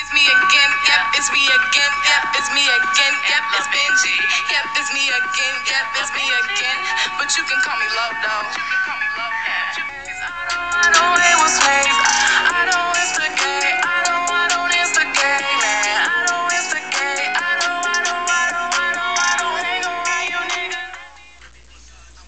It's 0.01 0.09
me 0.17 0.25
again, 0.25 0.73
yep, 0.89 1.13
it's 1.13 1.29
me 1.29 1.45
again, 1.45 1.93
yep, 2.09 2.33
it's 2.33 2.49
me 2.57 2.65
again, 2.65 3.15
yep, 3.29 3.45
it's 3.53 3.69
Benji. 3.69 4.17
Yep, 4.49 4.65
it's 4.81 4.89
me 4.97 5.05
again, 5.13 5.57
yep, 5.69 5.85
it's 6.01 6.09
me 6.17 6.25
again. 6.25 6.81
But 7.21 7.29
you 7.37 7.45
can 7.45 7.61
call 7.61 7.77
me 7.77 7.85
love, 8.01 8.17
though. 8.25 8.49
You 8.49 8.65
can 8.65 8.81
call 8.81 8.97
me 8.97 9.05
love, 9.21 9.37
yeah. 9.45 9.77
I 10.81 10.89
know 10.97 11.05
they 11.21 11.37
was 11.37 11.53
slaves. 11.53 12.01
I 12.49 12.65
don't 12.65 12.97
instigate. 12.97 13.77
I 13.77 14.01
don't, 14.09 14.25
I 14.25 14.49
don't 14.49 14.73
instigate, 14.73 15.45
man. 15.61 16.09
I 16.09 16.25
don't 16.33 16.49
instigate. 16.49 17.37
I 17.37 17.61
don't, 17.61 17.85
I 17.85 18.01
don't, 18.01 18.25
I 18.25 18.57
don't, 18.57 18.73
I 18.73 18.97
don't, 18.97 19.21
I 19.21 19.37
don't 19.37 19.61
hang 19.69 19.85
around 19.85 20.33
you 20.33 20.41
niggas. 20.49 20.97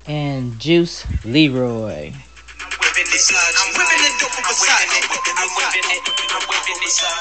And 0.04 0.60
Juice 0.60 1.08
Leroy. 1.24 2.12
We 3.12 3.18
got 3.18 3.44
the 3.44 3.60
little 3.60 3.76
boy 3.76 3.84
at 3.84 4.08
the 4.08 4.16
dope 4.24 4.40
beside 4.40 4.88
I'm 5.36 5.52
whipping 5.52 5.84
the 5.84 6.08
dope 6.08 6.32
beside 6.80 7.20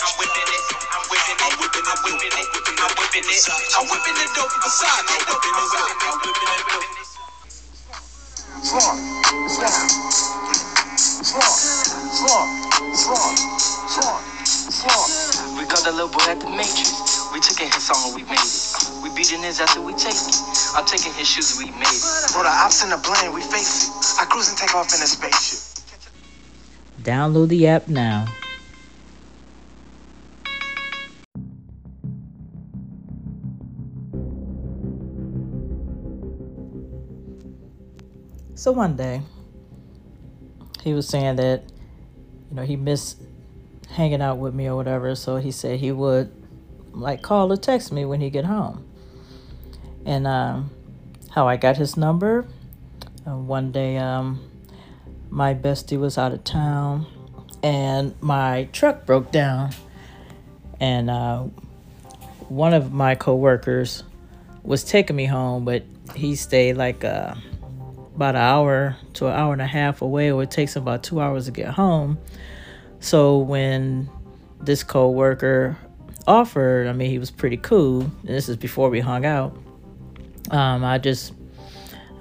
I'm 3.75 3.91
whipping 3.91 4.15
the 4.15 4.31
dope 4.31 4.55
beside 4.63 5.03
I'm 5.03 6.15
whipping 6.15 6.47
the 6.47 6.55
dope 6.63 6.95
beside 6.95 7.19
Slo 8.63 8.79
Slo 9.51 9.67
Slo 12.95 13.19
Slo 13.91 14.15
Slo 14.47 14.95
We 15.59 15.67
got 15.67 15.83
to 15.83 15.91
love 15.91 16.15
what 16.15 16.39
the 16.39 16.47
Matrix. 16.47 17.19
We 17.33 17.43
took 17.43 17.59
in 17.59 17.67
his 17.67 17.83
song 17.83 17.99
and 18.07 18.15
we 18.15 18.23
made 18.23 18.39
it. 18.39 19.03
We 19.03 19.09
beating 19.11 19.43
his 19.43 19.59
after 19.59 19.81
we 19.81 19.91
take 19.99 20.15
it. 20.15 20.39
I'm 20.71 20.85
taking 20.85 21.11
his 21.19 21.27
shoes, 21.27 21.59
we 21.59 21.65
made 21.75 21.83
it. 21.83 22.31
Bro, 22.31 22.43
the 22.43 22.49
ops 22.63 22.81
in 22.81 22.91
the 22.91 22.97
blame, 22.97 23.33
we 23.33 23.41
face 23.41 23.83
it. 23.83 24.21
I 24.21 24.25
cruise 24.31 24.47
and 24.47 24.57
take 24.57 24.73
off 24.73 24.87
in 24.95 25.03
a 25.03 25.07
spaceship. 25.07 25.70
Download 27.03 27.47
the 27.47 27.67
app 27.67 27.87
now. 27.87 28.27
So 38.53 38.71
one 38.71 38.95
day, 38.95 39.23
he 40.83 40.93
was 40.93 41.07
saying 41.07 41.37
that, 41.37 41.63
you 42.49 42.55
know, 42.55 42.61
he 42.61 42.75
missed 42.75 43.19
hanging 43.89 44.21
out 44.21 44.37
with 44.37 44.53
me 44.53 44.67
or 44.67 44.75
whatever. 44.75 45.15
So 45.15 45.37
he 45.37 45.49
said 45.49 45.79
he 45.79 45.91
would 45.91 46.31
like 46.91 47.23
call 47.23 47.51
or 47.51 47.57
text 47.57 47.91
me 47.91 48.05
when 48.05 48.21
he 48.21 48.29
get 48.29 48.45
home. 48.45 48.85
And 50.05 50.27
um, 50.27 50.69
how 51.31 51.47
I 51.47 51.57
got 51.57 51.77
his 51.77 51.97
number. 51.97 52.45
Uh, 53.25 53.37
one 53.37 53.71
day, 53.71 53.97
um, 53.97 54.50
my 55.31 55.55
bestie 55.55 55.99
was 55.99 56.17
out 56.17 56.33
of 56.33 56.43
town, 56.43 57.07
and 57.63 58.13
my 58.21 58.67
truck 58.73 59.05
broke 59.05 59.31
down. 59.31 59.71
And 60.79 61.09
uh, 61.09 61.43
one 62.49 62.73
of 62.73 62.91
my 62.91 63.15
coworkers 63.15 64.03
was 64.61 64.83
taking 64.83 65.15
me 65.15 65.25
home, 65.25 65.65
but 65.65 65.83
he 66.15 66.35
stayed 66.35 66.73
like 66.73 67.03
uh, 67.03 67.33
about 68.15 68.35
an 68.35 68.41
hour 68.41 68.97
to 69.13 69.27
an 69.27 69.33
hour 69.33 69.53
and 69.53 69.61
a 69.61 69.67
half 69.67 70.01
away, 70.01 70.29
it 70.29 70.51
takes 70.51 70.75
him 70.75 70.83
about 70.83 71.03
two 71.03 71.21
hours 71.21 71.45
to 71.45 71.51
get 71.51 71.69
home. 71.69 72.17
So 72.99 73.39
when 73.39 74.09
this 74.59 74.83
coworker 74.83 75.77
offered, 76.27 76.87
I 76.87 76.93
mean, 76.93 77.09
he 77.09 77.19
was 77.19 77.31
pretty 77.31 77.57
cool. 77.57 78.01
And 78.01 78.27
this 78.27 78.49
is 78.49 78.57
before 78.57 78.89
we 78.89 78.99
hung 78.99 79.25
out. 79.25 79.57
Um, 80.51 80.83
I 80.83 80.97
just, 80.97 81.33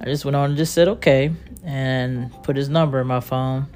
I 0.00 0.04
just 0.04 0.24
went 0.24 0.36
on 0.36 0.50
and 0.50 0.56
just 0.56 0.72
said 0.72 0.88
okay, 0.88 1.32
and 1.64 2.32
put 2.42 2.56
his 2.56 2.68
number 2.68 3.00
in 3.00 3.06
my 3.06 3.20
phone. 3.20 3.66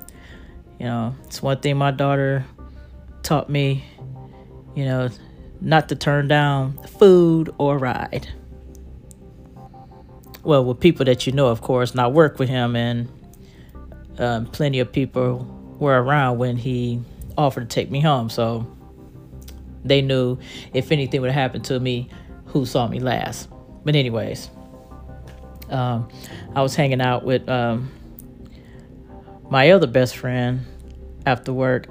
You 0.79 0.87
know, 0.87 1.15
it's 1.25 1.43
one 1.43 1.59
thing 1.61 1.77
my 1.77 1.91
daughter 1.91 2.45
taught 3.23 3.49
me. 3.49 3.85
You 4.75 4.85
know, 4.85 5.09
not 5.61 5.89
to 5.91 5.97
turn 5.97 6.29
down 6.29 6.79
food 6.99 7.55
or 7.59 7.79
ride 7.79 8.29
well, 10.45 10.65
with 10.65 10.79
people 10.79 11.07
that 11.07 11.27
you 11.27 11.33
know, 11.33 11.47
of 11.49 11.63
course, 11.63 11.97
I 11.97 12.07
work 12.07 12.39
with 12.39 12.49
him, 12.49 12.77
and 12.77 13.09
um, 14.19 14.47
plenty 14.47 14.79
of 14.79 14.93
people 14.93 15.47
were 15.79 16.01
around 16.01 16.39
when 16.39 16.57
he 16.57 17.01
offered 17.37 17.69
to 17.69 17.75
take 17.75 17.91
me 17.91 18.01
home. 18.01 18.29
So 18.31 18.67
they 19.85 20.03
knew 20.03 20.39
if 20.73 20.93
anything 20.93 21.23
would 21.23 21.31
happen 21.31 21.63
to 21.63 21.81
me, 21.81 22.09
who 22.47 22.67
saw 22.67 22.87
me 22.87 23.01
last. 23.01 23.49
But, 23.85 23.97
anyways, 23.97 24.51
um, 25.71 26.09
I 26.55 26.63
was 26.63 26.75
hanging 26.75 27.01
out 27.01 27.25
with 27.25 27.49
um, 27.49 27.91
my 29.51 29.71
other 29.71 29.87
best 29.87 30.17
friend 30.17 30.65
after 31.27 31.53
work, 31.53 31.87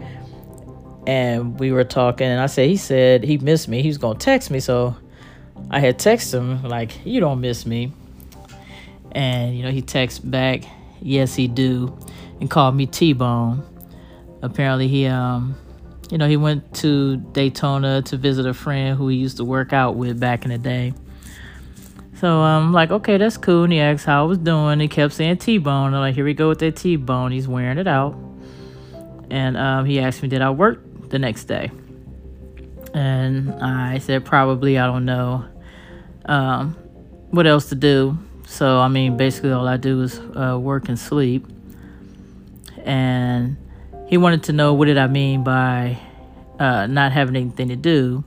and 1.08 1.60
we 1.60 1.72
were 1.72 1.84
talking. 1.84 2.28
And 2.28 2.40
I 2.40 2.48
said, 2.48 2.70
he 2.70 2.78
said 2.78 3.24
he 3.24 3.38
missed 3.38 3.68
me. 3.68 3.82
He 3.82 3.90
was 3.90 3.98
to 3.98 4.14
text 4.16 4.52
me. 4.52 4.60
So 4.60 4.96
I 5.70 5.80
had 5.80 5.98
texted 5.98 6.40
him, 6.40 6.64
like, 6.64 7.06
you 7.06 7.20
don't 7.20 7.42
miss 7.42 7.66
me. 7.66 7.92
And, 9.12 9.56
you 9.56 9.64
know, 9.64 9.72
he 9.72 9.82
texts 9.82 10.20
back, 10.20 10.64
yes, 11.02 11.36
he 11.36 11.48
do, 11.48 11.98
and 12.40 12.50
called 12.50 12.76
me 12.76 12.86
T-Bone. 12.86 13.64
Apparently 14.42 14.88
he, 14.88 15.06
um, 15.06 15.56
you 16.10 16.18
know, 16.18 16.28
he 16.28 16.36
went 16.36 16.74
to 16.76 17.18
Daytona 17.18 18.02
to 18.04 18.18
visit 18.18 18.46
a 18.46 18.54
friend 18.54 18.98
who 18.98 19.08
he 19.08 19.18
used 19.18 19.38
to 19.38 19.46
work 19.46 19.72
out 19.72 19.96
with 19.96 20.20
back 20.20 20.46
in 20.46 20.52
the 20.52 20.58
day. 20.58 20.94
So 22.20 22.42
I'm 22.42 22.72
like, 22.72 22.92
okay, 22.92 23.18
that's 23.18 23.38
cool. 23.38 23.64
And 23.64 23.74
he 23.74 23.80
asked 23.80 24.06
how 24.06 24.24
I 24.24 24.28
was 24.28 24.38
doing. 24.38 24.80
He 24.80 24.88
kept 24.88 25.14
saying 25.14 25.38
T-Bone. 25.38 25.94
I'm 25.94 26.00
like, 26.00 26.16
here 26.16 26.26
we 26.26 26.34
go 26.34 26.50
with 26.50 26.60
that 26.60 26.76
T-Bone. 26.76 27.32
He's 27.32 27.48
wearing 27.48 27.78
it 27.78 27.88
out. 27.88 28.16
And 29.30 29.58
um, 29.58 29.86
he 29.86 30.00
asked 30.00 30.22
me, 30.22 30.30
did 30.30 30.42
I 30.42 30.52
work 30.52 31.10
the 31.10 31.20
next 31.20 31.46
day? 31.46 31.72
And 32.94 33.52
I 33.54 33.98
said, 33.98 34.26
probably, 34.26 34.78
I 34.78 34.86
don't 34.86 35.06
know 35.06 35.46
um, 36.26 36.76
what 37.32 37.48
else 37.48 37.70
to 37.70 37.76
do. 37.76 38.18
So, 38.46 38.80
I 38.80 38.88
mean, 38.88 39.18
basically, 39.18 39.52
all 39.52 39.68
I 39.68 39.78
do 39.78 40.02
is 40.02 40.20
uh, 40.20 40.58
work 40.62 40.90
and 40.90 41.00
sleep. 41.00 41.48
And 42.86 43.58
he 44.08 44.18
wanted 44.18 44.44
to 44.44 44.54
know 44.54 44.76
what 44.76 44.86
did 44.86 44.98
I 44.98 45.08
mean 45.08 45.44
by 45.44 45.98
uh, 46.60 46.86
not 46.86 47.12
having 47.12 47.36
anything 47.36 47.70
to 47.70 47.76
do. 47.76 48.24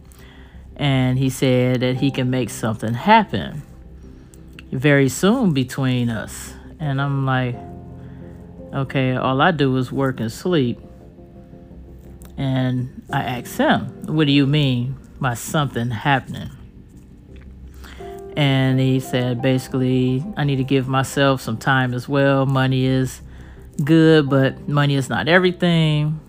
And 0.75 1.19
he 1.19 1.31
said 1.31 1.81
that 1.81 1.97
he 1.99 2.11
can 2.11 2.29
make 2.29 2.51
something 2.51 2.93
happen 2.93 3.63
very 4.73 5.09
soon 5.09 5.53
between 5.53 6.11
us. 6.11 6.55
And 6.79 7.01
I'm 7.01 7.25
like, 7.25 7.57
okay, 8.75 9.17
all 9.17 9.41
I 9.41 9.51
do 9.51 9.77
is 9.77 9.91
work 9.91 10.21
and 10.21 10.31
sleep. 10.31 10.79
And 12.37 13.03
I 13.11 13.23
asked 13.23 13.57
him, 13.57 13.87
what 14.07 14.27
do 14.27 14.33
you 14.33 14.47
mean 14.47 14.97
by 15.21 15.35
something 15.35 15.91
happening? 15.91 16.51
and 18.37 18.79
he 18.79 19.01
said 19.01 19.41
basically 19.41 20.23
I 20.37 20.45
need 20.45 20.57
to 20.57 20.65
give 20.65 20.87
myself 20.87 21.41
some 21.41 21.57
time 21.57 21.95
as 21.95 22.09
well. 22.09 22.45
Money 22.45 22.85
is 22.85 23.23
good, 23.83 24.29
but 24.29 24.69
money 24.69 24.95
is 24.95 25.09
not 25.09 25.27
everything. 25.27 26.21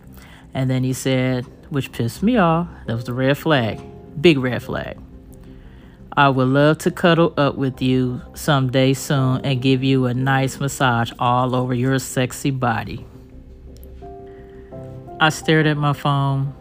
And 0.53 0.69
then 0.69 0.83
he 0.83 0.93
said, 0.93 1.45
which 1.69 1.91
pissed 1.91 2.23
me 2.23 2.37
off. 2.37 2.67
That 2.87 2.95
was 2.95 3.03
the 3.03 3.13
red 3.13 3.37
flag. 3.37 3.81
Big 4.19 4.37
red 4.37 4.63
flag. 4.63 4.97
I 6.17 6.29
would 6.29 6.47
love 6.47 6.79
to 6.79 6.89
cuddle 6.89 7.31
up 7.37 7.57
with 7.57 7.79
you 7.79 8.23
someday 8.33 8.95
soon 8.95 9.39
and 9.45 9.61
give 9.61 9.83
you 9.83 10.07
a 10.07 10.15
nice 10.15 10.59
massage 10.59 11.11
all 11.19 11.53
over 11.53 11.75
your 11.75 11.99
sexy 11.99 12.49
body. 12.49 13.05
I 15.19 15.29
stared 15.29 15.67
at 15.67 15.77
my 15.77 15.93
phone 15.93 16.55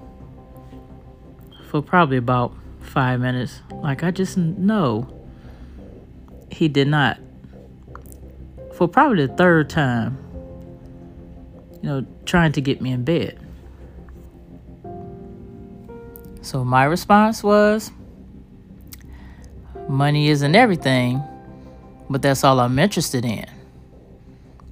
for 1.71 1.81
probably 1.81 2.19
about 2.19 2.53
five 2.81 3.19
minutes. 3.19 3.63
Like, 3.83 4.05
I 4.05 4.11
just 4.11 4.37
know 4.37 5.09
he 6.51 6.69
did 6.69 6.89
not. 6.89 7.19
For 8.75 8.87
probably 8.87 9.27
the 9.27 9.35
third 9.37 9.71
time, 9.71 10.19
you 11.81 11.89
know, 11.89 12.07
trying 12.27 12.53
to 12.53 12.61
get 12.61 12.83
me 12.83 12.93
in 12.93 13.05
bed. 13.05 13.41
So 16.43 16.63
my 16.63 16.85
response 16.85 17.43
was 17.43 17.91
money 19.89 20.29
isn't 20.29 20.55
everything, 20.55 21.23
but 22.11 22.23
that's 22.23 22.45
all 22.45 22.61
I'm 22.61 22.79
interested 22.79 23.25
in. 23.25 23.47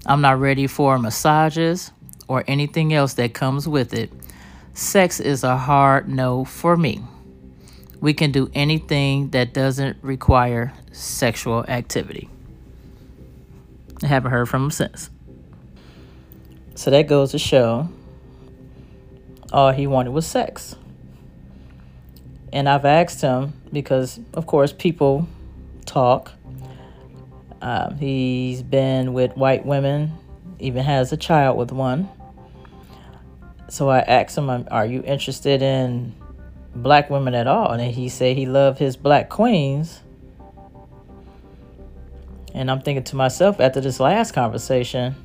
I'm 0.06 0.21
not 0.21 0.38
ready 0.38 0.66
for 0.66 0.99
massages 0.99 1.90
or 2.28 2.44
anything 2.47 2.92
else 2.92 3.14
that 3.14 3.35
comes 3.35 3.66
with 3.68 3.94
it. 3.94 4.11
Sex 4.75 5.21
is 5.21 5.44
a 5.44 5.56
hard 5.56 6.09
no 6.09 6.44
for 6.44 6.76
me. 6.76 7.00
We 8.00 8.12
can 8.12 8.33
do 8.33 8.50
anything 8.54 9.30
that 9.30 9.54
doesn't 9.54 9.97
require 10.02 10.73
sexual 10.92 11.64
activity. 11.68 12.28
I 14.02 14.06
haven't 14.09 14.33
heard 14.33 14.49
from 14.49 14.64
him 14.64 14.71
since. 14.71 15.11
So 16.75 16.90
that 16.90 17.06
goes 17.06 17.30
to 17.30 17.38
show 17.38 17.88
all 19.52 19.73
he 19.73 19.87
wanted 19.87 20.11
was 20.11 20.26
sex. 20.26 20.76
And 22.54 22.68
I've 22.68 22.84
asked 22.84 23.20
him 23.20 23.52
because, 23.73 24.20
of 24.32 24.46
course, 24.46 24.73
people 24.73 25.26
talk. 25.87 26.30
Um, 27.61 27.96
he's 27.96 28.62
been 28.62 29.12
with 29.12 29.37
white 29.37 29.66
women, 29.66 30.12
even 30.61 30.84
has 30.84 31.12
a 31.12 31.16
child 31.16 31.58
with 31.58 31.73
one. 31.73 32.08
So 33.68 33.88
I 33.88 33.99
asked 33.99 34.38
him, 34.38 34.68
Are 34.70 34.87
you 34.87 35.02
interested 35.02 35.62
in 35.62 36.14
black 36.76 37.11
women 37.11 37.34
at 37.34 37.49
all? 37.49 37.73
And 37.73 37.82
he 37.82 38.08
said 38.08 38.37
he 38.37 38.46
loved 38.46 38.78
his 38.78 38.96
black 38.96 39.28
queens. 39.30 40.00
And 42.54 42.70
I'm 42.70 42.82
thinking 42.82 43.02
to 43.02 43.16
myself 43.16 43.58
after 43.58 43.80
this 43.80 43.99
last 43.99 44.30
conversation, 44.30 45.16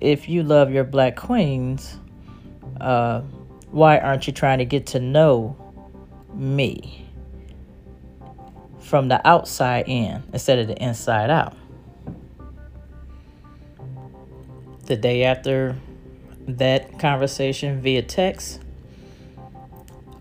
if 0.00 0.26
you 0.26 0.42
love 0.42 0.72
your 0.72 0.84
black 0.84 1.16
queens, 1.16 1.98
uh, 2.80 3.20
why 3.70 3.98
aren't 3.98 4.26
you 4.26 4.32
trying 4.32 4.60
to 4.60 4.64
get 4.64 4.86
to 4.86 5.00
know 5.00 5.59
me 6.34 7.06
from 8.90 9.08
the 9.08 9.26
outside 9.26 9.84
in 9.86 10.22
instead 10.32 10.58
of 10.58 10.66
the 10.66 10.76
inside 10.82 11.30
out. 11.30 11.56
The 14.86 14.96
day 14.96 15.22
after 15.22 15.76
that 16.48 16.98
conversation 16.98 17.80
via 17.80 18.02
text, 18.02 18.60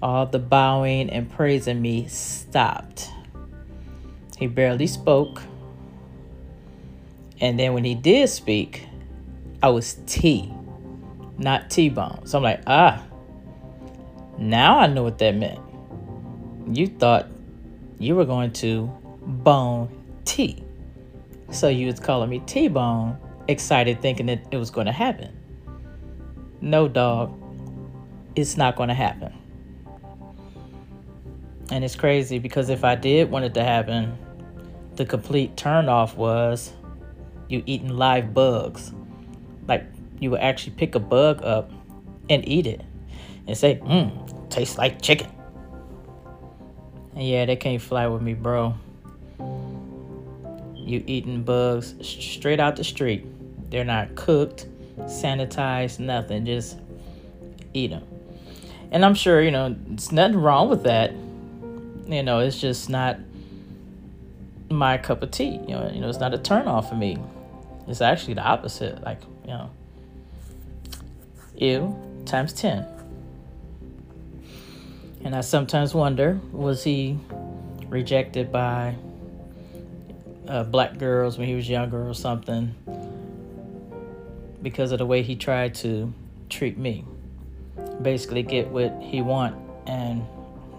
all 0.01 0.27
the 0.27 0.39
bowing 0.39 1.09
and 1.09 1.29
praising 1.29 1.81
me 1.81 2.07
stopped. 2.07 3.09
He 4.37 4.47
barely 4.47 4.87
spoke. 4.87 5.41
And 7.41 7.59
then 7.59 7.73
when 7.73 7.83
he 7.83 7.95
did 7.95 8.29
speak, 8.29 8.85
I 9.63 9.69
was 9.69 9.97
T, 10.05 10.53
not 11.37 11.69
T 11.69 11.89
bone. 11.89 12.25
So 12.25 12.37
I'm 12.37 12.43
like, 12.43 12.61
ah, 12.67 13.03
now 14.37 14.79
I 14.79 14.87
know 14.87 15.03
what 15.03 15.17
that 15.17 15.35
meant 15.35 15.69
you 16.72 16.88
thought 16.88 17.27
you 17.98 18.16
were 18.16 18.25
going 18.25 18.51
to 18.53 18.88
bone 19.22 19.90
T. 20.25 20.64
So 21.51 21.68
you 21.68 21.88
was 21.88 22.00
calling 22.00 22.29
me 22.29 22.40
T-bone, 22.46 23.18
excited 23.48 24.01
thinking 24.01 24.27
that 24.27 24.42
it 24.51 24.58
was 24.58 24.70
going 24.70 24.86
to 24.86 24.92
happen. 24.92 25.36
No, 26.62 26.88
dog. 26.88 27.36
It's 28.36 28.55
not 28.55 28.75
going 28.75 28.90
to 28.90 28.96
happen. 28.96 29.34
And 31.72 31.84
it's 31.84 31.96
crazy 31.96 32.40
because 32.40 32.70
if 32.70 32.84
I 32.84 32.96
did 32.96 33.29
want 33.32 33.46
it 33.46 33.53
to 33.55 33.64
happen, 33.64 34.18
the 34.96 35.05
complete 35.05 35.55
turnoff 35.55 36.16
was 36.16 36.74
you 37.48 37.64
eating 37.66 37.90
live 37.90 38.34
bugs. 38.34 38.92
Like 39.68 39.86
you 40.20 40.32
would 40.32 40.42
actually 40.42 40.74
pick 40.74 40.96
a 40.96 41.00
bug 41.00 41.44
up 41.44 41.72
and 42.29 42.48
eat 42.48 42.68
it 42.68 42.82
and 43.48 43.58
say, 43.58 43.79
mmm, 43.84 44.50
tastes 44.50 44.77
like 44.77 45.01
chicken. 45.01 45.29
Yeah, 47.15 47.45
they 47.45 47.55
can't 47.55 47.81
fly 47.81 48.07
with 48.07 48.22
me, 48.22 48.33
bro. 48.33 48.75
You 50.75 51.03
eating 51.05 51.43
bugs 51.43 51.95
straight 52.01 52.59
out 52.59 52.75
the 52.75 52.83
street. 52.83 53.25
They're 53.69 53.83
not 53.83 54.15
cooked, 54.15 54.67
sanitized, 55.01 56.00
nothing. 56.00 56.45
Just 56.45 56.77
eat 57.74 57.91
them. 57.91 58.03
And 58.91 59.05
I'm 59.05 59.13
sure, 59.13 59.41
you 59.41 59.51
know, 59.51 59.75
it's 59.91 60.11
nothing 60.11 60.37
wrong 60.37 60.69
with 60.69 60.83
that. 60.83 61.11
You 62.07 62.24
know, 62.24 62.39
it's 62.39 62.59
just 62.59 62.89
not 62.89 63.19
my 64.69 64.98
cup 64.98 65.22
of 65.22 65.31
tea. 65.31 65.59
You 65.67 65.75
know, 65.75 65.91
you 65.93 66.01
know, 66.01 66.09
it's 66.09 66.19
not 66.19 66.33
a 66.33 66.37
turn 66.37 66.67
off 66.67 66.89
for 66.89 66.95
me. 66.95 67.17
It's 67.87 68.01
actually 68.01 68.35
the 68.35 68.43
opposite. 68.43 69.03
Like, 69.03 69.22
you 69.43 69.51
know, 69.51 69.69
ew 71.55 71.95
times 72.25 72.53
10. 72.53 72.85
And 75.24 75.36
I 75.36 75.42
sometimes 75.42 75.94
wonder 75.94 76.40
was 76.51 76.84
he 76.84 77.20
rejected 77.90 78.51
by 78.51 78.96
uh, 80.48 80.64
black 80.64 80.98
girls 80.98 81.38
when 81.38 81.48
he 81.48 81.55
was 81.55 81.70
younger 81.70 82.08
or 82.08 82.14
something 82.14 82.74
because 84.62 84.92
of 84.92 85.00
the 85.00 85.05
way 85.05 85.22
he 85.22 85.36
tried 85.36 85.75
to 85.75 86.14
treat 86.50 86.77
me? 86.77 87.05
Basically, 88.01 88.44
get 88.44 88.70
what 88.70 88.98
he 89.01 89.22
want, 89.22 89.55
and 89.86 90.25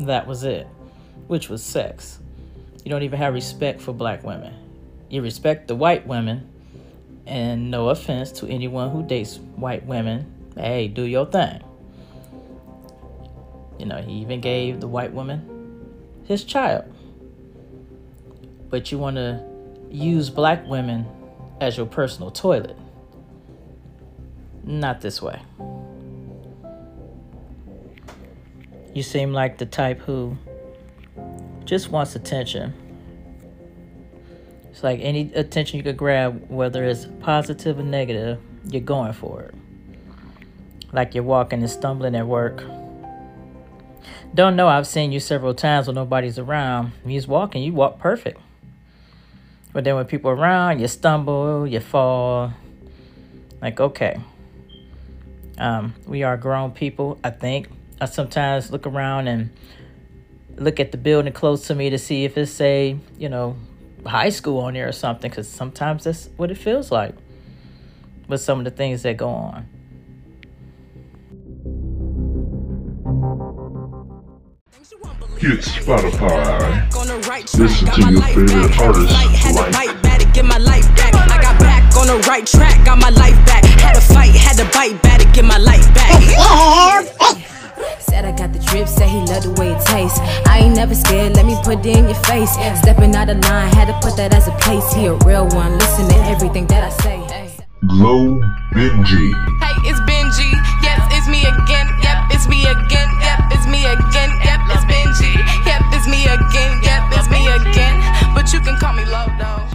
that 0.00 0.26
was 0.26 0.42
it, 0.44 0.66
which 1.26 1.48
was 1.48 1.62
sex. 1.62 2.18
You 2.84 2.90
don't 2.90 3.02
even 3.02 3.18
have 3.18 3.34
respect 3.34 3.80
for 3.80 3.92
black 3.92 4.24
women. 4.24 4.54
You 5.10 5.22
respect 5.22 5.68
the 5.68 5.74
white 5.74 6.06
women, 6.06 6.48
and 7.26 7.70
no 7.70 7.90
offense 7.90 8.32
to 8.32 8.46
anyone 8.46 8.90
who 8.90 9.02
dates 9.02 9.38
white 9.56 9.84
women. 9.84 10.32
Hey, 10.56 10.88
do 10.88 11.02
your 11.02 11.26
thing. 11.26 11.62
You 13.80 13.86
know, 13.86 14.02
he 14.02 14.12
even 14.20 14.42
gave 14.42 14.78
the 14.78 14.86
white 14.86 15.14
woman 15.14 15.88
his 16.24 16.44
child. 16.44 16.84
But 18.68 18.92
you 18.92 18.98
want 18.98 19.16
to 19.16 19.42
use 19.90 20.28
black 20.28 20.66
women 20.66 21.06
as 21.62 21.78
your 21.78 21.86
personal 21.86 22.30
toilet. 22.30 22.76
Not 24.64 25.00
this 25.00 25.22
way. 25.22 25.40
You 28.92 29.02
seem 29.02 29.32
like 29.32 29.56
the 29.56 29.64
type 29.64 30.02
who 30.02 30.36
just 31.64 31.90
wants 31.90 32.14
attention. 32.14 32.74
It's 34.68 34.82
like 34.82 35.00
any 35.00 35.32
attention 35.32 35.78
you 35.78 35.82
could 35.82 35.96
grab, 35.96 36.50
whether 36.50 36.84
it's 36.84 37.06
positive 37.20 37.78
or 37.78 37.82
negative, 37.82 38.40
you're 38.68 38.82
going 38.82 39.14
for 39.14 39.44
it. 39.44 39.54
Like 40.92 41.14
you're 41.14 41.24
walking 41.24 41.60
and 41.60 41.70
stumbling 41.70 42.14
at 42.14 42.26
work 42.26 42.62
don't 44.34 44.56
know. 44.56 44.68
I've 44.68 44.86
seen 44.86 45.12
you 45.12 45.20
several 45.20 45.54
times 45.54 45.86
when 45.86 45.94
nobody's 45.94 46.38
around. 46.38 46.92
He's 47.04 47.26
walking. 47.26 47.62
You 47.62 47.72
walk 47.72 47.98
perfect. 47.98 48.40
But 49.72 49.84
then 49.84 49.94
when 49.94 50.06
people 50.06 50.30
are 50.30 50.36
around, 50.36 50.80
you 50.80 50.88
stumble, 50.88 51.66
you 51.66 51.80
fall. 51.80 52.52
Like, 53.62 53.80
okay. 53.80 54.20
Um, 55.58 55.94
we 56.06 56.22
are 56.22 56.36
grown 56.36 56.72
people, 56.72 57.18
I 57.22 57.30
think. 57.30 57.68
I 58.00 58.06
sometimes 58.06 58.70
look 58.70 58.86
around 58.86 59.28
and 59.28 59.50
look 60.56 60.80
at 60.80 60.90
the 60.90 60.98
building 60.98 61.32
close 61.32 61.66
to 61.68 61.74
me 61.74 61.90
to 61.90 61.98
see 61.98 62.24
if 62.24 62.36
it's, 62.38 62.50
say, 62.50 62.96
you 63.18 63.28
know, 63.28 63.56
high 64.06 64.30
school 64.30 64.60
on 64.60 64.74
there 64.74 64.88
or 64.88 64.92
something, 64.92 65.30
because 65.30 65.48
sometimes 65.48 66.04
that's 66.04 66.30
what 66.36 66.50
it 66.50 66.56
feels 66.56 66.90
like 66.90 67.14
with 68.26 68.40
some 68.40 68.58
of 68.58 68.64
the 68.64 68.70
things 68.70 69.02
that 69.02 69.16
go 69.16 69.28
on. 69.28 69.68
Hit 75.38 75.60
Spotify. 75.60 76.86
Listen 77.58 77.86
to 77.86 78.10
your 78.10 78.22
favorite 78.22 78.78
artists 78.78 79.12
like. 79.12 79.30
Get 80.32 80.44
my 80.44 80.58
life 80.58 80.86
back. 80.94 81.12
I 81.14 81.42
got 81.42 81.58
back 81.58 81.96
on 81.96 82.06
the 82.06 82.18
right 82.28 82.46
track. 82.46 82.84
Got 82.84 82.98
my 82.98 83.10
life 83.10 83.34
back. 83.46 83.64
Had 83.64 83.94
to 83.94 84.00
fight, 84.00 84.30
had 84.30 84.56
to 84.58 84.64
bite 84.72 85.02
back 85.02 85.18
to 85.20 85.26
get 85.32 85.44
my 85.44 85.58
life 85.58 85.92
back. 85.92 86.22
Said 87.98 88.24
I 88.24 88.32
got 88.32 88.52
the 88.52 88.60
drip, 88.60 88.86
said 88.86 89.08
he 89.08 89.18
loved 89.26 89.46
the 89.46 89.50
way 89.58 89.72
it 89.72 89.84
tastes. 89.86 90.20
I 90.46 90.60
ain't 90.60 90.76
never 90.76 90.94
scared, 90.94 91.34
let 91.34 91.46
me 91.46 91.56
put 91.64 91.84
it 91.84 91.96
in 91.98 92.04
your 92.04 92.14
face. 92.24 92.52
Stepping 92.78 93.14
out 93.16 93.28
of 93.28 93.38
line, 93.38 93.72
had 93.72 93.86
to 93.86 93.98
put 94.06 94.16
that 94.16 94.32
as 94.34 94.46
a 94.46 94.52
place. 94.62 94.92
He 94.92 95.06
a 95.06 95.14
real 95.26 95.48
one, 95.48 95.78
listen 95.78 96.08
to 96.08 96.16
everything 96.30 96.66
that 96.68 96.84
I 96.84 96.90
say. 97.02 97.18
Glow 97.88 98.40
Benji. 98.72 99.32
Hey, 99.60 99.90
it's 99.90 100.00
it's 106.00 106.08
me 106.08 106.24
again. 106.24 106.80
Yep, 106.82 107.02
it's 107.12 107.28
me 107.28 107.44
again. 107.52 108.00
But 108.34 108.52
you 108.52 108.60
can 108.60 108.76
call 108.76 108.94
me 108.94 109.04
love 109.04 109.30
though. 109.38 109.66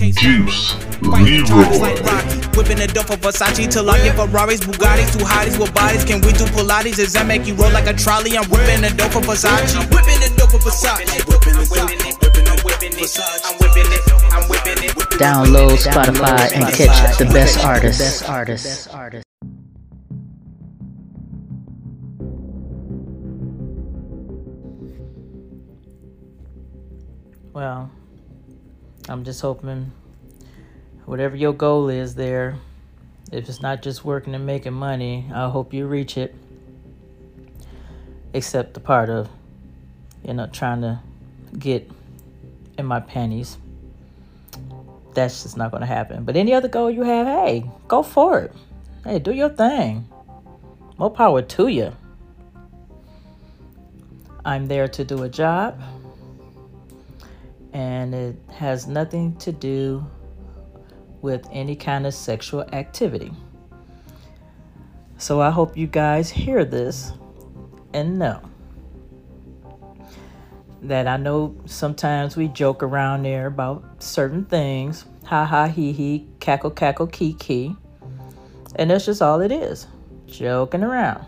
Juice, 0.00 0.74
Leroy. 1.02 1.76
Like 1.76 2.00
Rocky, 2.00 2.40
whipping 2.56 2.78
the 2.78 2.88
dump 2.88 3.10
of 3.10 3.20
Versace 3.20 3.70
till 3.70 3.90
I 3.90 3.98
get 3.98 4.16
Ferraris, 4.16 4.60
Bugattis, 4.60 5.12
two 5.12 5.22
hotties 5.22 5.60
with 5.60 5.74
bodies. 5.74 6.04
Can 6.04 6.22
we 6.22 6.32
do 6.32 6.44
Pilates? 6.56 6.96
Does 6.96 7.12
that 7.12 7.26
make 7.26 7.46
you 7.46 7.54
roll 7.54 7.70
like 7.70 7.86
a 7.86 7.92
trolley? 7.92 8.38
I'm 8.38 8.48
whipping 8.48 8.80
the 8.80 8.88
dope 8.96 9.14
of 9.14 9.24
Versace. 9.28 9.76
I'm 9.76 9.84
whipping 9.92 10.20
the 10.24 10.32
dope 10.38 10.54
of 10.54 10.62
Versace. 10.64 11.04
Whipping 11.28 11.60
it, 11.60 12.16
whipping 12.24 12.48
it, 12.48 12.64
whipping 12.64 12.64
whipping 12.64 12.96
it. 12.96 13.12
I'm 13.44 13.54
whipping 13.60 13.92
it, 13.92 14.02
I'm 14.32 14.48
whipping 14.48 14.80
it. 14.88 14.96
Download 15.20 15.76
Spotify 15.76 16.48
and 16.56 16.64
catch 16.72 17.18
the 17.18 17.26
best 17.26 17.62
artists. 17.62 18.00
Best 18.00 18.24
artists. 18.24 18.88
Well, 27.52 27.90
I'm 29.08 29.24
just 29.24 29.40
hoping 29.40 29.90
whatever 31.04 31.34
your 31.34 31.52
goal 31.52 31.88
is 31.88 32.14
there, 32.14 32.56
if 33.32 33.48
it's 33.48 33.60
not 33.60 33.82
just 33.82 34.04
working 34.04 34.36
and 34.36 34.46
making 34.46 34.72
money, 34.72 35.26
I 35.34 35.48
hope 35.48 35.74
you 35.74 35.88
reach 35.88 36.16
it. 36.16 36.32
Except 38.32 38.74
the 38.74 38.80
part 38.80 39.10
of, 39.10 39.28
you 40.24 40.32
know, 40.32 40.46
trying 40.46 40.82
to 40.82 41.00
get 41.58 41.90
in 42.78 42.86
my 42.86 43.00
panties. 43.00 43.58
That's 45.14 45.42
just 45.42 45.56
not 45.56 45.72
going 45.72 45.80
to 45.80 45.88
happen. 45.88 46.22
But 46.22 46.36
any 46.36 46.54
other 46.54 46.68
goal 46.68 46.88
you 46.88 47.02
have, 47.02 47.26
hey, 47.26 47.68
go 47.88 48.04
for 48.04 48.38
it. 48.38 48.52
Hey, 49.02 49.18
do 49.18 49.32
your 49.32 49.48
thing. 49.48 50.08
More 50.98 51.10
power 51.10 51.42
to 51.42 51.66
you. 51.66 51.96
I'm 54.44 54.66
there 54.66 54.86
to 54.86 55.04
do 55.04 55.24
a 55.24 55.28
job 55.28 55.82
and 57.72 58.14
it 58.14 58.36
has 58.50 58.86
nothing 58.86 59.36
to 59.36 59.52
do 59.52 60.04
with 61.22 61.46
any 61.52 61.76
kind 61.76 62.06
of 62.06 62.14
sexual 62.14 62.62
activity. 62.72 63.32
So 65.18 65.40
I 65.40 65.50
hope 65.50 65.76
you 65.76 65.86
guys 65.86 66.30
hear 66.30 66.64
this 66.64 67.12
and 67.92 68.18
know 68.18 68.40
that 70.82 71.06
I 71.06 71.16
know 71.16 71.54
sometimes 71.66 72.36
we 72.36 72.48
joke 72.48 72.82
around 72.82 73.24
there 73.24 73.46
about 73.46 74.02
certain 74.02 74.44
things. 74.46 75.04
Ha 75.26 75.44
ha 75.44 75.66
he 75.66 75.92
he, 75.92 76.26
cackle 76.40 76.70
cackle 76.70 77.06
kiki. 77.06 77.76
And 78.76 78.90
that's 78.90 79.04
just 79.04 79.20
all 79.20 79.40
it 79.40 79.52
is. 79.52 79.86
Joking 80.26 80.82
around. 80.82 81.26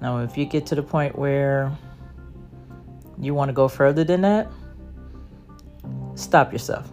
Now 0.00 0.18
if 0.18 0.36
you 0.36 0.44
get 0.44 0.66
to 0.66 0.74
the 0.74 0.82
point 0.82 1.16
where 1.16 1.70
you 3.20 3.34
want 3.34 3.48
to 3.48 3.52
go 3.52 3.68
further 3.68 4.04
than 4.04 4.22
that, 4.22 4.50
stop 6.14 6.52
yourself. 6.52 6.88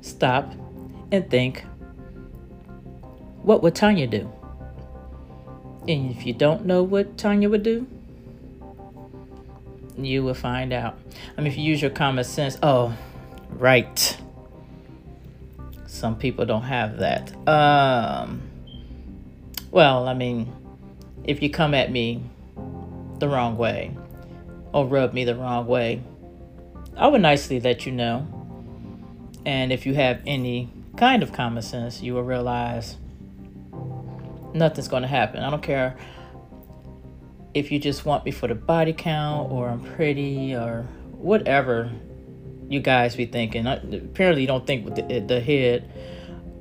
Stop 0.00 0.52
and 1.12 1.28
think 1.30 1.64
what 3.42 3.62
would 3.62 3.74
Tanya 3.74 4.06
do? 4.06 4.30
And 5.88 6.10
if 6.10 6.26
you 6.26 6.34
don't 6.34 6.66
know 6.66 6.82
what 6.82 7.16
Tanya 7.16 7.48
would 7.48 7.62
do, 7.62 7.86
you 9.96 10.22
will 10.22 10.34
find 10.34 10.72
out. 10.72 10.98
I 11.36 11.40
mean, 11.40 11.50
if 11.50 11.56
you 11.56 11.64
use 11.64 11.80
your 11.80 11.90
common 11.90 12.24
sense, 12.24 12.58
oh, 12.62 12.94
right. 13.50 14.18
Some 15.86 16.16
people 16.16 16.44
don't 16.44 16.62
have 16.62 16.98
that. 16.98 17.32
Um, 17.48 18.42
well, 19.70 20.06
I 20.06 20.14
mean, 20.14 20.52
if 21.24 21.42
you 21.42 21.50
come 21.50 21.74
at 21.74 21.90
me 21.90 22.22
the 23.18 23.28
wrong 23.28 23.56
way 23.56 23.96
or 24.72 24.86
rub 24.86 25.12
me 25.12 25.24
the 25.24 25.34
wrong 25.34 25.66
way, 25.66 26.02
I 26.96 27.06
would 27.06 27.22
nicely 27.22 27.60
let 27.60 27.86
you 27.86 27.92
know. 27.92 28.26
And 29.44 29.72
if 29.72 29.86
you 29.86 29.94
have 29.94 30.20
any 30.26 30.70
kind 30.96 31.22
of 31.22 31.32
common 31.32 31.62
sense, 31.62 32.02
you 32.02 32.14
will 32.14 32.24
realize 32.24 32.96
nothing's 34.54 34.88
going 34.88 35.02
to 35.02 35.08
happen. 35.08 35.42
I 35.42 35.50
don't 35.50 35.62
care 35.62 35.96
if 37.54 37.72
you 37.72 37.78
just 37.78 38.04
want 38.04 38.24
me 38.24 38.30
for 38.30 38.46
the 38.46 38.54
body 38.54 38.92
count 38.92 39.50
or 39.50 39.68
I'm 39.68 39.82
pretty 39.94 40.54
or 40.54 40.86
whatever 41.12 41.90
you 42.68 42.80
guys 42.80 43.16
be 43.16 43.26
thinking. 43.26 43.66
Apparently, 43.66 44.42
you 44.42 44.46
don't 44.46 44.66
think 44.66 44.84
with 44.84 44.96
the, 44.96 45.20
the 45.20 45.40
head, 45.40 45.90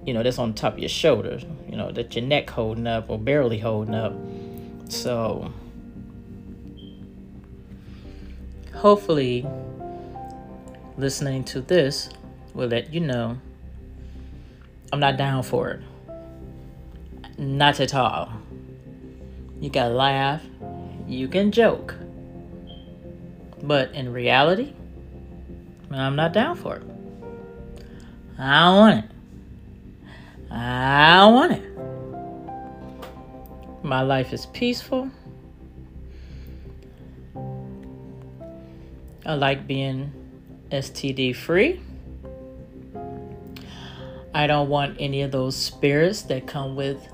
you 0.06 0.14
know, 0.14 0.24
that's 0.24 0.40
on 0.40 0.54
top 0.54 0.74
of 0.74 0.80
your 0.80 0.90
shoulders, 0.90 1.46
you 1.70 1.76
know, 1.76 1.92
that 1.92 2.16
your 2.16 2.26
neck 2.26 2.50
holding 2.50 2.88
up 2.88 3.10
or 3.10 3.20
barely 3.20 3.60
holding 3.60 3.94
up. 3.96 4.14
So, 4.90 5.52
hopefully, 8.74 9.46
listening 10.98 11.44
to 11.46 11.62
this 11.62 12.10
will 12.54 12.68
let 12.70 12.94
you 12.94 13.02
know 13.02 13.38
I'm 14.92 15.00
not 15.00 15.18
down 15.18 15.44
for 15.44 15.70
it. 15.72 15.82
Not 17.38 17.80
at 17.80 17.94
all. 17.94 18.32
You 19.60 19.70
can 19.70 19.96
laugh, 19.96 20.42
you 21.08 21.28
can 21.28 21.52
joke. 21.52 21.96
But 23.62 23.94
in 23.94 24.14
reality, 24.14 24.74
I'm 25.92 26.16
not 26.16 26.32
down 26.32 26.56
for 26.56 26.78
it. 26.78 26.84
I 28.40 28.66
don't 28.66 28.78
want 28.78 29.06
it. 29.06 29.12
I 30.52 31.18
don't 31.18 31.34
want 31.34 31.52
it. 31.54 31.64
My 33.88 34.02
life 34.02 34.34
is 34.34 34.48
peaceful. 34.48 35.10
I 39.26 39.34
like 39.36 39.66
being 39.66 40.12
STD 40.70 41.34
free. 41.34 41.80
I 44.34 44.46
don't 44.46 44.68
want 44.68 44.98
any 45.00 45.22
of 45.22 45.32
those 45.32 45.56
spirits 45.56 46.24
that 46.24 46.48
come 46.48 46.76
with 46.76 47.08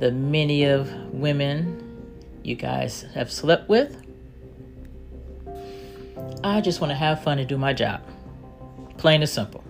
the 0.00 0.10
many 0.10 0.64
of 0.64 0.92
women 1.12 2.10
you 2.42 2.56
guys 2.56 3.02
have 3.14 3.30
slept 3.30 3.68
with. 3.68 3.96
I 6.42 6.60
just 6.60 6.80
want 6.80 6.90
to 6.90 6.96
have 6.96 7.22
fun 7.22 7.38
and 7.38 7.48
do 7.48 7.56
my 7.56 7.72
job. 7.72 8.02
Plain 8.96 9.22
and 9.22 9.30
simple. 9.30 9.62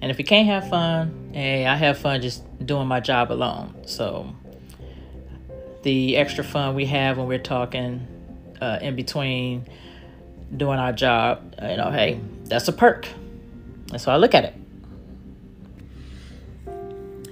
And 0.00 0.10
if 0.10 0.18
you 0.18 0.24
can't 0.24 0.48
have 0.48 0.70
fun, 0.70 1.32
hey, 1.34 1.66
I 1.66 1.76
have 1.76 1.98
fun 1.98 2.22
just 2.22 2.42
doing 2.64 2.88
my 2.88 3.00
job 3.00 3.30
alone. 3.30 3.74
So 3.84 4.34
the 5.82 6.16
extra 6.16 6.44
fun 6.44 6.74
we 6.74 6.86
have 6.86 7.18
when 7.18 7.26
we're 7.26 7.38
talking 7.38 8.06
uh, 8.60 8.78
in 8.80 8.96
between 8.96 9.66
doing 10.56 10.78
our 10.78 10.92
job, 10.92 11.54
you 11.62 11.76
know, 11.76 11.90
hey, 11.90 12.20
that's 12.44 12.68
a 12.68 12.72
perk. 12.72 13.06
That's 13.86 14.04
how 14.04 14.12
I 14.12 14.16
look 14.16 14.34
at 14.34 14.44
it. 14.44 14.54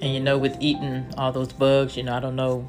And 0.01 0.15
you 0.15 0.21
know, 0.21 0.39
with 0.39 0.57
eating 0.61 1.07
all 1.17 1.33
those 1.33 1.53
bugs, 1.53 1.97
you 1.97 2.05
know, 2.05 2.15
I 2.15 2.21
don't 2.21 2.37
know, 2.37 2.69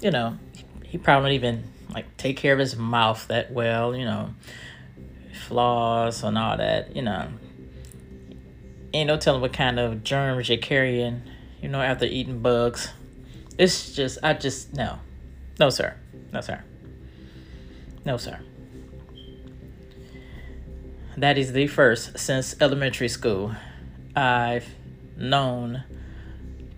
you 0.00 0.10
know, 0.10 0.38
he 0.84 0.98
probably 0.98 1.30
don't 1.30 1.34
even 1.34 1.64
like 1.94 2.16
take 2.16 2.36
care 2.36 2.52
of 2.52 2.58
his 2.58 2.76
mouth 2.76 3.26
that 3.28 3.52
well, 3.52 3.96
you 3.96 4.04
know, 4.04 4.34
flaws 5.46 6.22
and 6.22 6.36
all 6.36 6.56
that, 6.56 6.94
you 6.94 7.02
know. 7.02 7.28
Ain't 8.94 9.08
no 9.08 9.16
telling 9.16 9.40
what 9.40 9.54
kind 9.54 9.80
of 9.80 10.04
germs 10.04 10.50
you're 10.50 10.58
carrying, 10.58 11.22
you 11.62 11.68
know, 11.68 11.80
after 11.80 12.04
eating 12.04 12.40
bugs. 12.40 12.92
It's 13.58 13.94
just, 13.94 14.18
I 14.22 14.34
just, 14.34 14.74
no. 14.74 14.98
No, 15.58 15.70
sir. 15.70 15.94
No, 16.32 16.40
sir. 16.40 16.62
No, 18.04 18.16
sir. 18.16 18.40
That 21.16 21.36
is 21.36 21.52
the 21.52 21.66
first 21.66 22.18
since 22.18 22.56
elementary 22.60 23.08
school 23.08 23.54
I've 24.16 24.66
known 25.16 25.84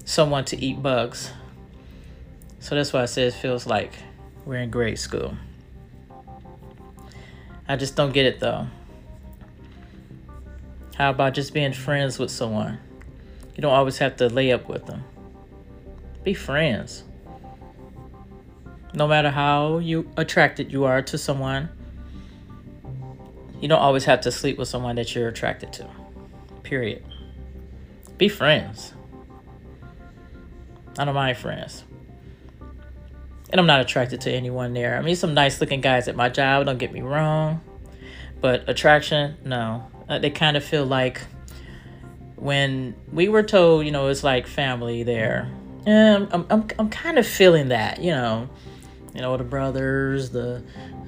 someone 0.05 0.45
to 0.47 0.57
eat 0.61 0.83
bugs. 0.83 1.31
So 2.59 2.75
that's 2.75 2.93
why 2.93 3.03
I 3.03 3.07
say 3.07 3.25
it 3.25 3.35
feels 3.35 3.67
like 3.67 3.93
we're 4.45 4.57
in 4.57 4.71
grade 4.71 4.99
school. 4.99 5.37
I 7.69 7.77
just 7.77 7.97
don't 7.97 8.13
get 8.13 8.27
it 8.27 8.41
though. 8.41 8.67
How 10.97 11.11
about 11.11 11.35
just 11.35 11.55
being 11.55 11.73
friends 11.73 12.19
with 12.19 12.31
someone? 12.31 12.79
You 13.57 13.63
don't 13.63 13.73
always 13.73 13.99
have 13.99 14.17
to 14.17 14.29
lay 14.29 14.53
up 14.53 14.69
with 14.69 14.87
them. 14.87 15.05
Be 16.25 16.33
friends. 16.33 17.05
No 18.95 19.07
matter 19.07 19.31
how 19.31 19.77
you 19.77 20.11
attracted 20.17 20.73
you 20.73 20.85
are 20.85 21.03
to 21.03 21.19
someone, 21.19 21.69
you 23.61 23.69
don't 23.69 23.81
always 23.81 24.05
have 24.07 24.23
to 24.23 24.33
sleep 24.33 24.57
with 24.57 24.69
someone 24.69 24.97
that 24.97 25.15
you're 25.15 25.29
attracted 25.29 25.73
to. 25.75 25.91
Period. 26.63 27.05
Be 28.17 28.31
friends. 28.31 28.95
I 30.99 31.05
don't 31.05 31.15
mind 31.15 31.37
friends. 31.37 31.85
And 33.51 33.61
I'm 33.61 33.67
not 33.67 33.81
attracted 33.81 34.23
to 34.23 34.33
anyone 34.33 34.73
there. 34.73 34.97
I 34.97 35.03
mean, 35.03 35.17
some 35.17 35.35
nice 35.35 35.61
looking 35.61 35.83
guys 35.83 36.09
at 36.09 36.17
my 36.17 36.31
job, 36.31 36.65
don't 36.65 36.79
get 36.79 36.91
me 36.93 37.03
wrong. 37.03 37.61
But 38.41 38.67
attraction, 38.67 39.37
no. 39.45 39.91
Uh, 40.09 40.19
they 40.19 40.31
kind 40.31 40.57
of 40.57 40.65
feel 40.65 40.87
like 40.87 41.21
when 42.37 42.95
we 43.13 43.29
were 43.29 43.43
told, 43.43 43.85
you 43.85 43.93
know, 43.93 44.09
it's 44.09 44.25
like 44.25 44.47
family 44.47 45.03
there 45.03 45.51
and 45.87 46.29
I'm, 46.33 46.47
I'm, 46.51 46.69
I'm 46.79 46.89
kind 46.91 47.19
of 47.19 47.27
feeling 47.27 47.69
that, 47.69 48.01
you 48.03 48.11
know, 48.11 48.49
you 49.15 49.21
know, 49.21 49.37
the 49.37 49.45
brothers, 49.45 50.31
the 50.31 50.65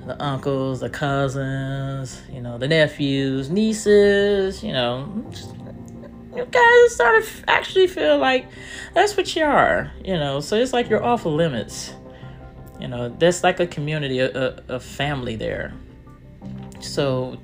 the 0.07 0.23
uncles, 0.23 0.81
the 0.81 0.89
cousins, 0.89 2.23
you 2.31 2.41
know, 2.41 2.59
the 2.59 2.69
nephews, 2.69 3.51
nieces, 3.51 4.63
you 4.63 4.73
know, 4.73 5.27
just, 5.31 5.53
you 6.37 6.45
guys 6.45 6.97
sort 6.97 7.17
of 7.17 7.45
actually 7.49 7.89
feel 7.89 8.17
like 8.19 8.47
that's 8.95 9.17
what 9.17 9.35
you 9.35 9.43
are, 9.43 9.91
you 10.05 10.15
know. 10.15 10.39
So 10.39 10.57
it's 10.57 10.73
like 10.73 10.89
you're 10.89 11.03
off 11.03 11.25
the 11.25 11.31
limits. 11.31 11.93
You 12.79 12.89
know, 12.89 13.09
there's 13.09 13.43
like 13.43 13.59
a 13.59 13.67
community, 13.67 14.21
a, 14.21 14.63
a 14.69 14.79
family 14.79 15.35
there. 15.35 15.75
So 16.81 17.41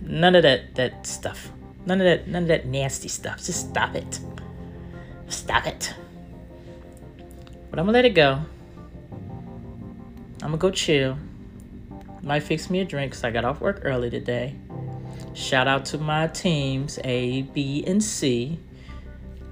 none 0.00 0.34
of 0.34 0.44
that 0.44 0.74
that 0.76 1.06
stuff. 1.06 1.50
None 1.84 2.00
of 2.00 2.06
that 2.06 2.28
none 2.28 2.42
of 2.42 2.48
that 2.48 2.66
nasty 2.66 3.08
stuff. 3.08 3.38
Just 3.38 3.70
stop 3.70 3.94
it. 3.94 4.20
Stop 5.28 5.66
it. 5.66 5.94
But 7.70 7.78
I'm 7.78 7.86
gonna 7.86 7.92
let 7.92 8.04
it 8.04 8.14
go. 8.14 8.40
I'm 10.42 10.48
gonna 10.48 10.56
go 10.56 10.70
chill. 10.70 11.16
Might 12.22 12.42
fix 12.42 12.68
me 12.68 12.80
a 12.80 12.84
drink 12.84 13.12
because 13.12 13.24
I 13.24 13.30
got 13.30 13.44
off 13.44 13.60
work 13.60 13.80
early 13.84 14.10
today. 14.10 14.56
Shout 15.34 15.68
out 15.68 15.84
to 15.86 15.98
my 15.98 16.26
teams 16.26 16.98
A, 17.04 17.42
B, 17.42 17.84
and 17.86 18.02
C. 18.02 18.58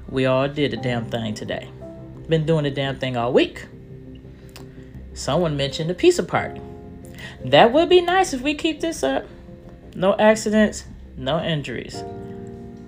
We 0.08 0.26
all 0.26 0.48
did 0.48 0.74
a 0.74 0.76
damn 0.76 1.06
thing 1.06 1.34
today. 1.34 1.70
Been 2.28 2.44
doing 2.44 2.64
the 2.64 2.70
damn 2.70 2.98
thing 2.98 3.16
all 3.16 3.32
week. 3.32 3.66
Someone 5.14 5.56
mentioned 5.56 5.90
a 5.90 5.94
pizza 5.94 6.22
party. 6.22 6.60
That 7.44 7.72
would 7.72 7.88
be 7.88 8.00
nice 8.00 8.32
if 8.32 8.40
we 8.40 8.54
keep 8.54 8.80
this 8.80 9.02
up. 9.02 9.26
No 9.94 10.14
accidents, 10.16 10.84
no 11.16 11.42
injuries. 11.42 12.02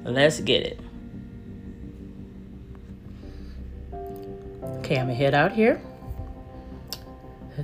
Let's 0.05 0.40
get 0.40 0.66
it. 0.66 0.81
Okay, 4.90 4.98
I'm 4.98 5.07
gonna 5.07 5.14
head 5.14 5.35
out 5.35 5.53
here. 5.53 5.81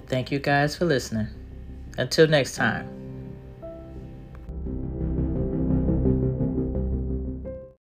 Thank 0.06 0.30
you 0.30 0.38
guys 0.38 0.76
for 0.76 0.84
listening. 0.84 1.26
Until 1.98 2.28
next 2.28 2.54
time. 2.54 2.86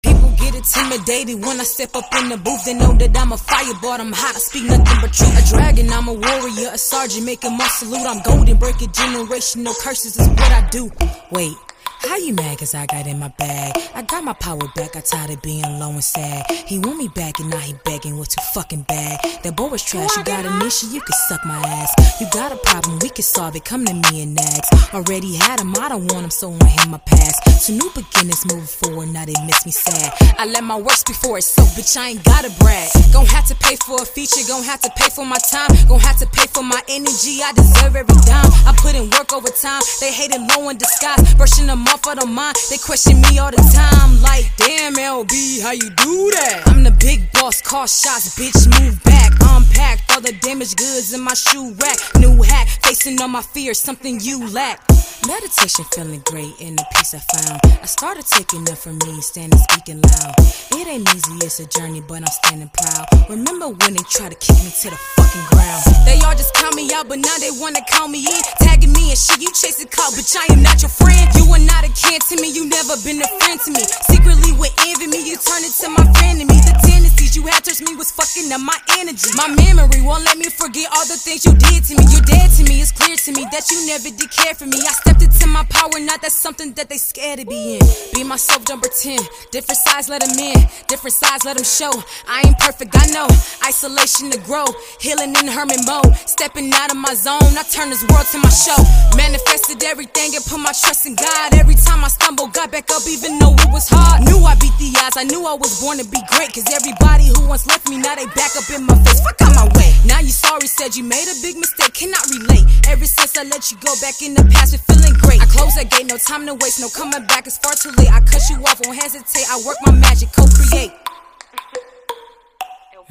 People 0.02 0.34
get 0.36 0.56
intimidated 0.56 1.44
when 1.46 1.60
I 1.60 1.62
step 1.62 1.94
up 1.94 2.12
in 2.18 2.28
the 2.28 2.36
booth. 2.38 2.64
They 2.64 2.74
know 2.74 2.92
that 2.94 3.16
I'm 3.16 3.30
a 3.30 3.36
fireball. 3.36 4.00
I'm 4.00 4.12
hot. 4.12 4.34
I 4.34 4.38
speak 4.40 4.64
nothing 4.64 4.98
but 5.00 5.12
truth. 5.12 5.38
A 5.38 5.48
dragon, 5.54 5.92
I'm 5.92 6.08
a 6.08 6.12
warrior, 6.12 6.70
a 6.72 6.78
sergeant, 6.78 7.24
making 7.24 7.56
my 7.56 7.68
salute. 7.68 8.04
I'm 8.04 8.22
golden, 8.22 8.58
breaking 8.58 8.88
generational 8.88 9.78
curses 9.78 10.18
is 10.18 10.28
what 10.28 10.50
I 10.50 10.68
do. 10.70 10.90
Wait. 11.30 11.54
How 12.00 12.16
you 12.16 12.34
mad 12.34 12.58
cause 12.58 12.74
I 12.74 12.86
got 12.86 13.06
in 13.06 13.18
my 13.18 13.28
bag? 13.28 13.76
I 13.94 14.02
got 14.02 14.22
my 14.22 14.32
power 14.34 14.66
back, 14.74 14.96
I 14.96 15.00
tired 15.00 15.30
of 15.30 15.42
being 15.42 15.62
low 15.78 15.90
and 15.90 16.04
sad. 16.04 16.44
He 16.66 16.78
want 16.78 16.98
me 16.98 17.08
back 17.08 17.40
and 17.40 17.50
now 17.50 17.58
he 17.58 17.74
begging, 17.84 18.16
what 18.18 18.28
too 18.30 18.42
fucking 18.54 18.82
bad. 18.82 19.20
That 19.42 19.56
boy 19.56 19.68
was 19.68 19.82
trash, 19.82 20.16
you 20.16 20.24
got 20.24 20.44
an 20.44 20.62
issue, 20.66 20.88
you 20.88 21.00
can 21.00 21.14
suck 21.28 21.44
my 21.44 21.56
ass. 21.56 22.20
You 22.20 22.26
got 22.30 22.52
a 22.52 22.56
problem, 22.56 22.98
we 23.00 23.08
can 23.08 23.22
solve 23.22 23.56
it, 23.56 23.64
come 23.64 23.84
to 23.86 23.94
me 23.94 24.22
and 24.22 24.38
ask. 24.38 24.94
Already 24.94 25.36
had 25.36 25.60
him, 25.60 25.74
I 25.78 25.88
don't 25.88 26.10
want 26.12 26.24
him, 26.24 26.30
so 26.30 26.52
I 26.52 26.68
him 26.68 26.90
my 26.90 26.98
past. 26.98 27.60
So 27.60 27.72
new 27.72 27.90
beginnings, 27.94 28.44
moving 28.46 28.66
forward, 28.66 29.08
now 29.08 29.24
they 29.24 29.34
miss 29.46 29.64
me 29.64 29.72
sad. 29.72 30.12
I 30.38 30.46
let 30.46 30.64
my 30.64 30.76
works 30.76 31.02
before 31.02 31.38
it's 31.38 31.46
so, 31.46 31.62
bitch, 31.62 31.96
I 31.96 32.10
ain't 32.10 32.24
gotta 32.24 32.52
brag. 32.60 32.90
Gon' 33.12 33.26
have 33.26 33.46
to 33.46 33.54
pay 33.56 33.76
for 33.76 34.02
a 34.02 34.04
feature, 34.04 34.44
gon' 34.46 34.62
have 34.62 34.80
to 34.82 34.90
pay 34.96 35.08
for 35.08 35.24
my 35.24 35.38
time, 35.50 35.70
gon' 35.88 36.00
have 36.00 36.18
to 36.18 36.26
pay 36.26 36.46
for 36.46 36.62
my 36.62 36.82
energy, 36.88 37.40
I 37.42 37.52
deserve 37.52 37.96
every 37.96 38.20
dime. 38.26 38.52
I 38.68 38.74
put 38.76 38.94
in 38.94 39.08
work 39.10 39.32
over 39.32 39.48
time, 39.48 39.80
they 40.00 40.12
hating 40.12 40.46
low 40.48 40.68
in 40.68 40.76
disguise, 40.76 41.34
brushing 41.34 41.66
them 41.66 41.85
off 41.88 42.06
of 42.06 42.18
the 42.20 42.26
mind. 42.26 42.56
They 42.70 42.78
question 42.78 43.20
me 43.20 43.38
all 43.38 43.50
the 43.50 43.62
time, 43.74 44.20
like, 44.22 44.50
damn, 44.56 44.94
LB, 44.94 45.62
how 45.62 45.72
you 45.72 45.90
do 45.90 46.30
that? 46.36 46.62
I'm 46.66 46.82
the 46.82 46.90
big 46.90 47.30
boss, 47.32 47.60
call 47.62 47.86
shots, 47.86 48.34
bitch, 48.38 48.66
move 48.80 49.02
back. 49.04 49.32
Unpack 49.40 50.00
all 50.12 50.20
the 50.20 50.32
damaged 50.42 50.76
goods 50.76 51.12
in 51.12 51.20
my 51.20 51.34
shoe 51.34 51.72
rack. 51.80 51.98
New 52.18 52.42
hack, 52.42 52.68
facing 52.82 53.20
all 53.20 53.28
my 53.28 53.42
fears, 53.42 53.78
something 53.80 54.20
you 54.20 54.48
lack. 54.50 54.80
Meditation 55.26 55.84
feeling 55.92 56.22
great 56.24 56.54
in 56.60 56.76
the 56.76 56.84
peace 56.94 57.14
I 57.14 57.18
found. 57.18 57.60
I 57.82 57.86
started 57.86 58.26
taking 58.26 58.62
up 58.70 58.78
for 58.78 58.92
me, 58.92 59.20
standing 59.20 59.58
speaking 59.58 60.00
loud. 60.00 60.34
It 60.78 60.86
ain't 60.86 61.08
easy, 61.14 61.34
it's 61.42 61.58
a 61.58 61.66
journey, 61.66 62.00
but 62.00 62.22
I'm 62.22 62.34
standing 62.44 62.70
proud. 62.70 63.06
Remember 63.28 63.68
when 63.68 63.94
they 63.94 64.04
tried 64.06 64.32
to 64.32 64.38
kick 64.38 64.54
me 64.62 64.70
to 64.70 64.90
the 64.90 65.00
fucking 65.18 65.46
ground? 65.50 65.82
They 66.06 66.20
all 66.22 66.36
just 66.36 66.54
count 66.54 66.76
me 66.76 66.92
out, 66.94 67.08
but 67.08 67.18
now 67.18 67.36
they 67.40 67.50
wanna 67.50 67.80
count 67.88 68.12
me 68.12 68.22
in. 68.22 68.42
Tagging 68.62 68.92
me 68.92 69.10
and 69.10 69.18
shit, 69.18 69.40
you 69.40 69.50
chasing 69.50 69.88
clout, 69.88 70.12
bitch, 70.12 70.36
I 70.36 70.52
am 70.52 70.62
not 70.62 70.80
your 70.82 70.90
friend. 70.90 71.26
You 71.34 71.50
are 71.50 71.64
not 71.76 71.84
a 71.84 71.92
kin 71.92 72.20
to 72.20 72.40
me, 72.40 72.48
you 72.48 72.64
never 72.68 72.96
been 73.04 73.20
a 73.20 73.28
friend 73.36 73.60
to 73.60 73.70
me. 73.70 73.84
Secretly 74.08 74.52
with 74.56 74.72
envy 74.88 75.06
me, 75.12 75.20
you 75.28 75.36
turn 75.36 75.60
into 75.60 75.88
my 75.92 76.04
friend 76.16 76.40
to 76.40 76.44
me. 76.48 76.56
The 76.64 76.72
tendencies 76.88 77.36
you 77.36 77.44
had 77.44 77.64
towards 77.64 77.84
me 77.84 77.92
was 77.96 78.10
fucking 78.10 78.48
up 78.48 78.64
my 78.64 78.78
energy. 78.96 79.28
My 79.36 79.52
memory 79.52 80.00
won't 80.00 80.24
let 80.24 80.38
me 80.38 80.48
forget 80.48 80.88
all 80.96 81.04
the 81.04 81.20
things 81.20 81.44
you 81.44 81.52
did 81.52 81.84
to 81.84 81.92
me. 82.00 82.04
You're 82.08 82.24
dead 82.24 82.48
to 82.56 82.62
me, 82.64 82.80
it's 82.80 82.92
clear 82.92 83.16
to 83.16 83.30
me 83.36 83.44
that 83.52 83.68
you 83.68 83.84
never 83.84 84.08
did 84.08 84.30
care 84.32 84.54
for 84.56 84.64
me. 84.64 84.80
I 84.80 84.92
stepped 84.96 85.20
into 85.20 85.46
my 85.52 85.64
power, 85.68 86.00
not 86.00 86.22
that's 86.22 86.40
something 86.40 86.72
that 86.80 86.88
they 86.88 86.96
scared 86.96 87.40
to 87.40 87.46
be 87.46 87.76
in. 87.76 87.84
Be 88.14 88.24
myself, 88.24 88.64
don't 88.64 88.80
pretend. 88.80 89.28
Different 89.52 89.76
size, 89.84 90.08
let 90.08 90.24
them 90.24 90.32
in. 90.38 90.56
Different 90.88 91.12
size, 91.12 91.44
let 91.44 91.60
them 91.60 91.68
show. 91.68 91.92
I 92.24 92.40
ain't 92.46 92.58
perfect, 92.58 92.96
I 92.96 93.04
know. 93.12 93.28
Isolation 93.68 94.30
to 94.32 94.40
grow. 94.48 94.64
Healing 95.00 95.36
in 95.36 95.46
hermit 95.46 95.84
mode. 95.84 96.16
Stepping 96.24 96.72
out 96.72 96.88
of 96.90 96.96
my 96.96 97.12
zone, 97.12 97.52
I 97.52 97.64
turn 97.68 97.90
this 97.90 98.04
world 98.08 98.24
to 98.32 98.38
my 98.40 98.48
show. 98.48 98.80
Manifested 99.16 99.84
everything 99.84 100.32
and 100.32 100.44
put 100.44 100.58
my 100.58 100.72
trust 100.72 101.04
in 101.04 101.14
God. 101.16 101.65
Every 101.66 101.82
time 101.82 102.04
I 102.04 102.06
stumble, 102.06 102.46
got 102.46 102.70
back 102.70 102.86
up 102.94 103.02
even 103.10 103.42
though 103.42 103.58
it 103.58 103.66
was 103.74 103.90
hard. 103.90 104.22
Knew 104.22 104.38
I 104.38 104.54
beat 104.54 104.70
the 104.78 104.94
odds, 105.02 105.18
I 105.18 105.26
knew 105.26 105.42
I 105.50 105.58
was 105.58 105.82
born 105.82 105.98
to 105.98 106.06
be 106.06 106.22
great. 106.30 106.54
Cause 106.54 106.62
everybody 106.70 107.26
who 107.26 107.42
once 107.50 107.66
left 107.66 107.90
me, 107.90 107.98
now 107.98 108.14
they 108.14 108.30
back 108.38 108.54
up 108.54 108.70
in 108.70 108.86
my 108.86 108.94
face. 109.02 109.18
Fuck 109.18 109.34
out 109.42 109.50
my 109.58 109.66
way. 109.74 109.90
Now 110.06 110.22
you 110.22 110.30
sorry, 110.30 110.70
said 110.70 110.94
you 110.94 111.02
made 111.02 111.26
a 111.26 111.34
big 111.42 111.58
mistake, 111.58 111.90
cannot 111.90 112.22
relate. 112.30 112.70
Ever 112.86 113.02
since 113.02 113.34
I 113.34 113.42
let 113.50 113.66
you 113.74 113.82
go 113.82 113.90
back 113.98 114.22
in 114.22 114.38
the 114.38 114.46
past, 114.46 114.78
it 114.78 114.82
feeling 114.86 115.18
great. 115.18 115.42
I 115.42 115.46
close 115.50 115.74
that 115.74 115.90
gate, 115.90 116.06
no 116.06 116.14
time 116.22 116.46
to 116.46 116.54
waste, 116.54 116.78
no 116.78 116.86
coming 116.86 117.26
back, 117.26 117.50
it's 117.50 117.58
far 117.58 117.74
too 117.74 117.90
late. 117.98 118.14
I 118.14 118.22
cut 118.22 118.46
you 118.46 118.62
off, 118.62 118.78
won't 118.86 119.02
hesitate, 119.02 119.50
I 119.50 119.58
work 119.66 119.74
my 119.82 119.90
magic, 119.90 120.30
co 120.30 120.46
create. 120.46 120.94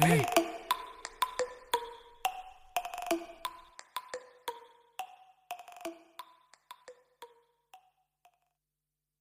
Mm. 0.00 0.55